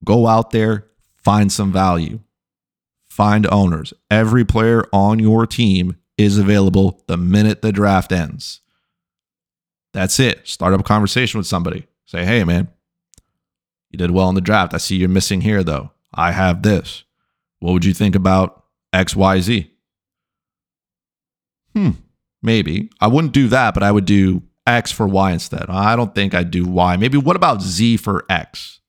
Go 0.05 0.29
out 0.29 0.53
there, 0.53 0.87
find 1.17 1.51
some 1.51 1.73
value. 1.73 2.21
Find 3.09 3.45
owners. 3.51 3.93
Every 4.09 4.45
player 4.45 4.85
on 4.93 5.19
your 5.19 5.49
team 5.49 5.97
is 6.19 6.39
available 6.39 7.03
the 7.07 7.17
minute 7.17 7.63
the 7.63 7.73
draft 7.73 8.13
ends. 8.13 8.61
That's 9.93 10.21
it. 10.21 10.47
Start 10.47 10.75
up 10.75 10.81
a 10.81 10.85
conversation 10.85 11.39
with 11.39 11.47
somebody. 11.47 11.87
Say, 12.07 12.25
hey, 12.25 12.45
man, 12.45 12.69
you 13.91 13.99
did 13.99 14.11
well 14.11 14.29
in 14.29 14.35
the 14.35 14.41
draft. 14.41 14.75
I 14.75 14.79
see 14.79 14.97
you're 14.97 15.09
missing 15.09 15.41
here, 15.41 15.63
though. 15.63 15.91
I 16.15 16.33
have 16.33 16.63
this. 16.63 17.05
What 17.61 17.73
would 17.73 17.85
you 17.85 17.95
think 17.95 18.15
about 18.15 18.65
XYZ? 18.95 19.71
Hmm, 21.75 21.91
maybe. 22.43 22.91
I 23.01 23.07
wouldn't 23.07 23.33
do 23.33 23.49
that, 23.49 23.75
but 23.75 23.83
I 23.83 23.91
would 23.91 24.05
do 24.05 24.43
X 24.67 24.93
for 24.93 25.07
Y 25.07 25.33
instead. 25.33 25.67
I 25.69 25.97
don't 25.97 26.15
think 26.15 26.35
I'd 26.35 26.51
do 26.51 26.65
Y. 26.65 26.97
Maybe 26.97 27.19
what 27.19 27.37
about 27.37 27.63
Z 27.63 27.99
for 27.99 28.25
X? 28.29 28.81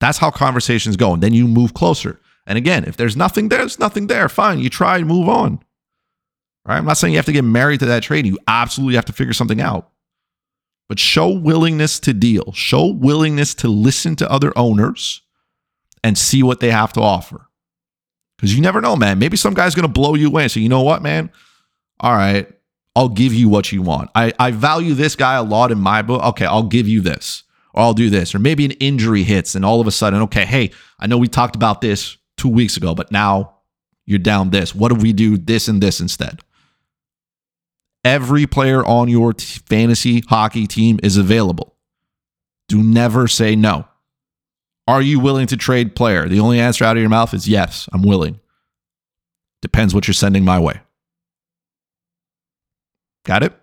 That's 0.00 0.18
how 0.18 0.30
conversations 0.30 0.96
go. 0.96 1.14
And 1.14 1.22
then 1.22 1.32
you 1.32 1.48
move 1.48 1.72
closer. 1.72 2.20
And 2.46 2.58
again, 2.58 2.84
if 2.84 2.96
there's 2.96 3.16
nothing 3.16 3.48
there, 3.48 3.60
there's 3.60 3.78
nothing 3.78 4.06
there. 4.06 4.28
Fine. 4.28 4.60
You 4.60 4.68
try 4.68 4.98
and 4.98 5.06
move 5.06 5.28
on. 5.28 5.60
Right? 6.66 6.78
I'm 6.78 6.84
not 6.84 6.96
saying 6.96 7.12
you 7.12 7.18
have 7.18 7.26
to 7.26 7.32
get 7.32 7.44
married 7.44 7.80
to 7.80 7.86
that 7.86 8.02
trade. 8.02 8.26
You 8.26 8.38
absolutely 8.48 8.94
have 8.94 9.04
to 9.06 9.12
figure 9.12 9.34
something 9.34 9.60
out. 9.60 9.90
But 10.88 10.98
show 10.98 11.28
willingness 11.30 11.98
to 12.00 12.12
deal, 12.12 12.52
show 12.52 12.86
willingness 12.86 13.54
to 13.56 13.68
listen 13.68 14.16
to 14.16 14.30
other 14.30 14.52
owners 14.56 15.22
and 16.02 16.18
see 16.18 16.42
what 16.42 16.60
they 16.60 16.70
have 16.70 16.92
to 16.94 17.00
offer. 17.00 17.48
Because 18.36 18.54
you 18.54 18.60
never 18.60 18.80
know, 18.80 18.94
man. 18.94 19.18
Maybe 19.18 19.36
some 19.36 19.54
guy's 19.54 19.74
going 19.74 19.86
to 19.86 19.92
blow 19.92 20.14
you 20.14 20.28
away 20.28 20.42
and 20.42 20.52
say, 20.52 20.60
you 20.60 20.68
know 20.68 20.82
what, 20.82 21.02
man? 21.02 21.30
All 22.00 22.12
right, 22.12 22.46
I'll 22.94 23.08
give 23.08 23.32
you 23.32 23.48
what 23.48 23.72
you 23.72 23.80
want. 23.80 24.10
I, 24.14 24.32
I 24.38 24.50
value 24.50 24.94
this 24.94 25.16
guy 25.16 25.34
a 25.34 25.42
lot 25.42 25.72
in 25.72 25.78
my 25.78 26.02
book. 26.02 26.22
Okay, 26.22 26.44
I'll 26.44 26.64
give 26.64 26.86
you 26.86 27.00
this, 27.00 27.44
or 27.72 27.82
I'll 27.82 27.94
do 27.94 28.10
this. 28.10 28.34
Or 28.34 28.38
maybe 28.38 28.64
an 28.64 28.72
injury 28.72 29.22
hits 29.22 29.54
and 29.54 29.64
all 29.64 29.80
of 29.80 29.86
a 29.86 29.92
sudden, 29.92 30.20
okay, 30.22 30.44
hey, 30.44 30.72
I 30.98 31.06
know 31.06 31.16
we 31.16 31.28
talked 31.28 31.56
about 31.56 31.80
this 31.80 32.18
two 32.36 32.48
weeks 32.48 32.76
ago, 32.76 32.94
but 32.94 33.10
now 33.10 33.54
you're 34.04 34.18
down 34.18 34.50
this. 34.50 34.74
What 34.74 34.92
do 34.92 34.96
we 34.96 35.12
do 35.14 35.38
this 35.38 35.68
and 35.68 35.82
this 35.82 36.00
instead? 36.00 36.40
Every 38.04 38.46
player 38.46 38.84
on 38.84 39.08
your 39.08 39.32
t- 39.32 39.60
fantasy 39.66 40.22
hockey 40.28 40.66
team 40.66 41.00
is 41.02 41.16
available. 41.16 41.74
Do 42.68 42.82
never 42.82 43.26
say 43.28 43.56
no. 43.56 43.86
Are 44.86 45.00
you 45.00 45.18
willing 45.18 45.46
to 45.46 45.56
trade 45.56 45.96
player? 45.96 46.28
The 46.28 46.40
only 46.40 46.60
answer 46.60 46.84
out 46.84 46.96
of 46.96 47.00
your 47.00 47.10
mouth 47.10 47.32
is 47.32 47.48
yes, 47.48 47.88
I'm 47.92 48.02
willing. 48.02 48.40
Depends 49.62 49.94
what 49.94 50.06
you're 50.06 50.14
sending 50.14 50.44
my 50.44 50.60
way. 50.60 50.80
Got 53.24 53.42
it? 53.42 53.54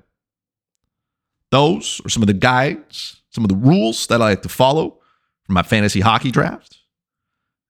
Those 1.51 2.01
are 2.03 2.09
some 2.09 2.23
of 2.23 2.27
the 2.27 2.33
guides, 2.33 3.21
some 3.29 3.43
of 3.43 3.49
the 3.49 3.55
rules 3.55 4.07
that 4.07 4.21
I 4.21 4.29
like 4.29 4.41
to 4.41 4.49
follow 4.49 4.97
for 5.43 5.53
my 5.53 5.61
fantasy 5.61 5.99
hockey 5.99 6.31
draft. 6.31 6.79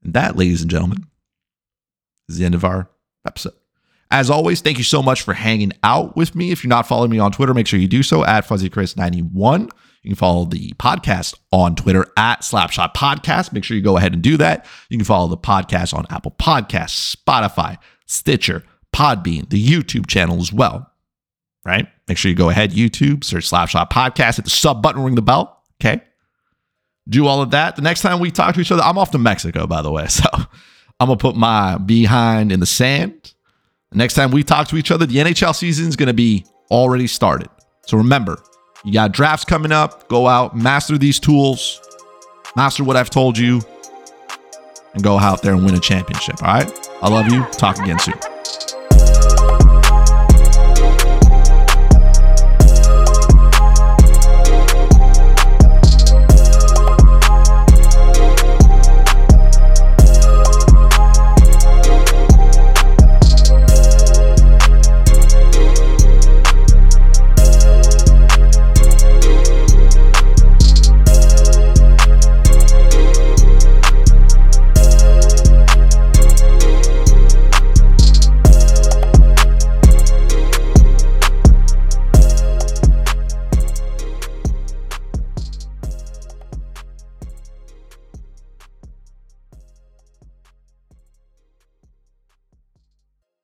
And 0.04 0.14
that, 0.14 0.38
ladies 0.38 0.62
and 0.62 0.72
gentlemen, 0.72 1.08
is 2.30 2.38
the 2.38 2.46
end 2.46 2.56
of 2.56 2.64
our 2.64 2.90
episode. 3.28 3.54
As 4.12 4.30
always, 4.30 4.60
thank 4.60 4.78
you 4.78 4.84
so 4.84 5.02
much 5.02 5.22
for 5.22 5.34
hanging 5.34 5.72
out 5.84 6.18
with 6.18 6.36
me. 6.36 6.52
If 6.52 6.64
you're 6.64 6.70
not 6.70 6.86
following 6.86 7.10
me 7.10 7.20
on 7.20 7.32
Twitter, 7.32 7.54
make 7.54 7.66
sure 7.66 7.80
you 7.80 7.88
do 7.88 8.04
so 8.04 8.26
at 8.26 8.46
FuzzyChris91. 8.46 9.72
You 10.04 10.10
can 10.10 10.16
follow 10.16 10.44
the 10.44 10.74
podcast 10.74 11.36
on 11.54 11.76
Twitter 11.76 12.06
at 12.18 12.42
Slapshot 12.42 12.94
Podcast. 12.94 13.54
Make 13.54 13.64
sure 13.64 13.78
you 13.78 13.84
go 13.84 13.96
ahead 13.96 14.14
and 14.14 14.22
do 14.22 14.36
that. 14.36 14.66
You 14.90 14.98
can 14.98 15.06
follow 15.06 15.30
the 15.30 15.38
podcast 15.38 15.94
on 15.94 16.06
Apple 16.10 16.36
Podcasts, 16.38 17.16
Spotify, 17.16 17.78
Stitcher, 18.06 18.64
Podbean, 18.94 19.50
the 19.50 19.66
YouTube 19.66 20.08
channel 20.08 20.42
as 20.42 20.52
well. 20.52 20.92
Right? 21.64 21.88
Make 22.10 22.18
sure 22.18 22.30
you 22.30 22.36
go 22.36 22.50
ahead, 22.50 22.72
YouTube, 22.72 23.24
search 23.24 23.50
Slapshot 23.50 23.92
Podcast, 23.92 24.38
hit 24.38 24.46
the 24.46 24.52
sub 24.52 24.82
button, 24.82 25.04
ring 25.04 25.16
the 25.16 25.22
bell. 25.22 25.64
Okay. 25.80 26.02
Do 27.08 27.28
all 27.28 27.42
of 27.42 27.52
that. 27.52 27.78
The 27.78 27.82
next 27.82 28.02
time 28.02 28.20
we 28.20 28.30
talk 28.30 28.56
to 28.56 28.62
each 28.62 28.72
other, 28.72 28.84
I'm 28.84 28.98
off 28.98 29.12
to 29.12 29.18
Mexico, 29.18 29.68
by 29.68 29.82
the 29.82 29.92
way. 29.92 30.08
So 30.22 30.28
I'm 31.00 31.08
going 31.08 31.18
to 31.18 31.22
put 31.22 31.36
my 31.36 31.80
behind 31.80 32.52
in 32.52 32.60
the 32.60 32.68
sand 32.68 33.34
next 33.94 34.14
time 34.14 34.32
we 34.32 34.44
talk 34.44 34.68
to 34.70 34.78
each 34.78 34.92
other, 34.92 35.06
the 35.06 35.18
NHL 35.18 35.56
season 35.56 35.88
is 35.88 35.96
going 35.96 36.08
to 36.08 36.14
be 36.14 36.46
already 36.70 37.08
started. 37.08 37.50
So 37.86 37.98
remember, 37.98 38.42
you 38.84 38.94
got 38.94 39.12
drafts 39.12 39.46
coming 39.46 39.72
up. 39.72 40.08
Go 40.08 40.28
out, 40.28 40.56
master 40.56 40.98
these 40.98 41.20
tools, 41.20 41.82
master 42.56 42.84
what 42.84 42.96
I've 42.96 43.10
told 43.10 43.38
you, 43.38 43.62
and 44.94 45.04
go 45.04 45.18
out 45.20 45.42
there 45.42 45.54
and 45.54 45.64
win 45.66 45.76
a 45.76 45.80
championship. 45.80 46.42
All 46.42 46.54
right. 46.54 46.90
I 47.02 47.10
love 47.10 47.32
you. 47.32 47.46
Talk 47.52 47.80
again 47.80 48.00
soon. 48.00 48.16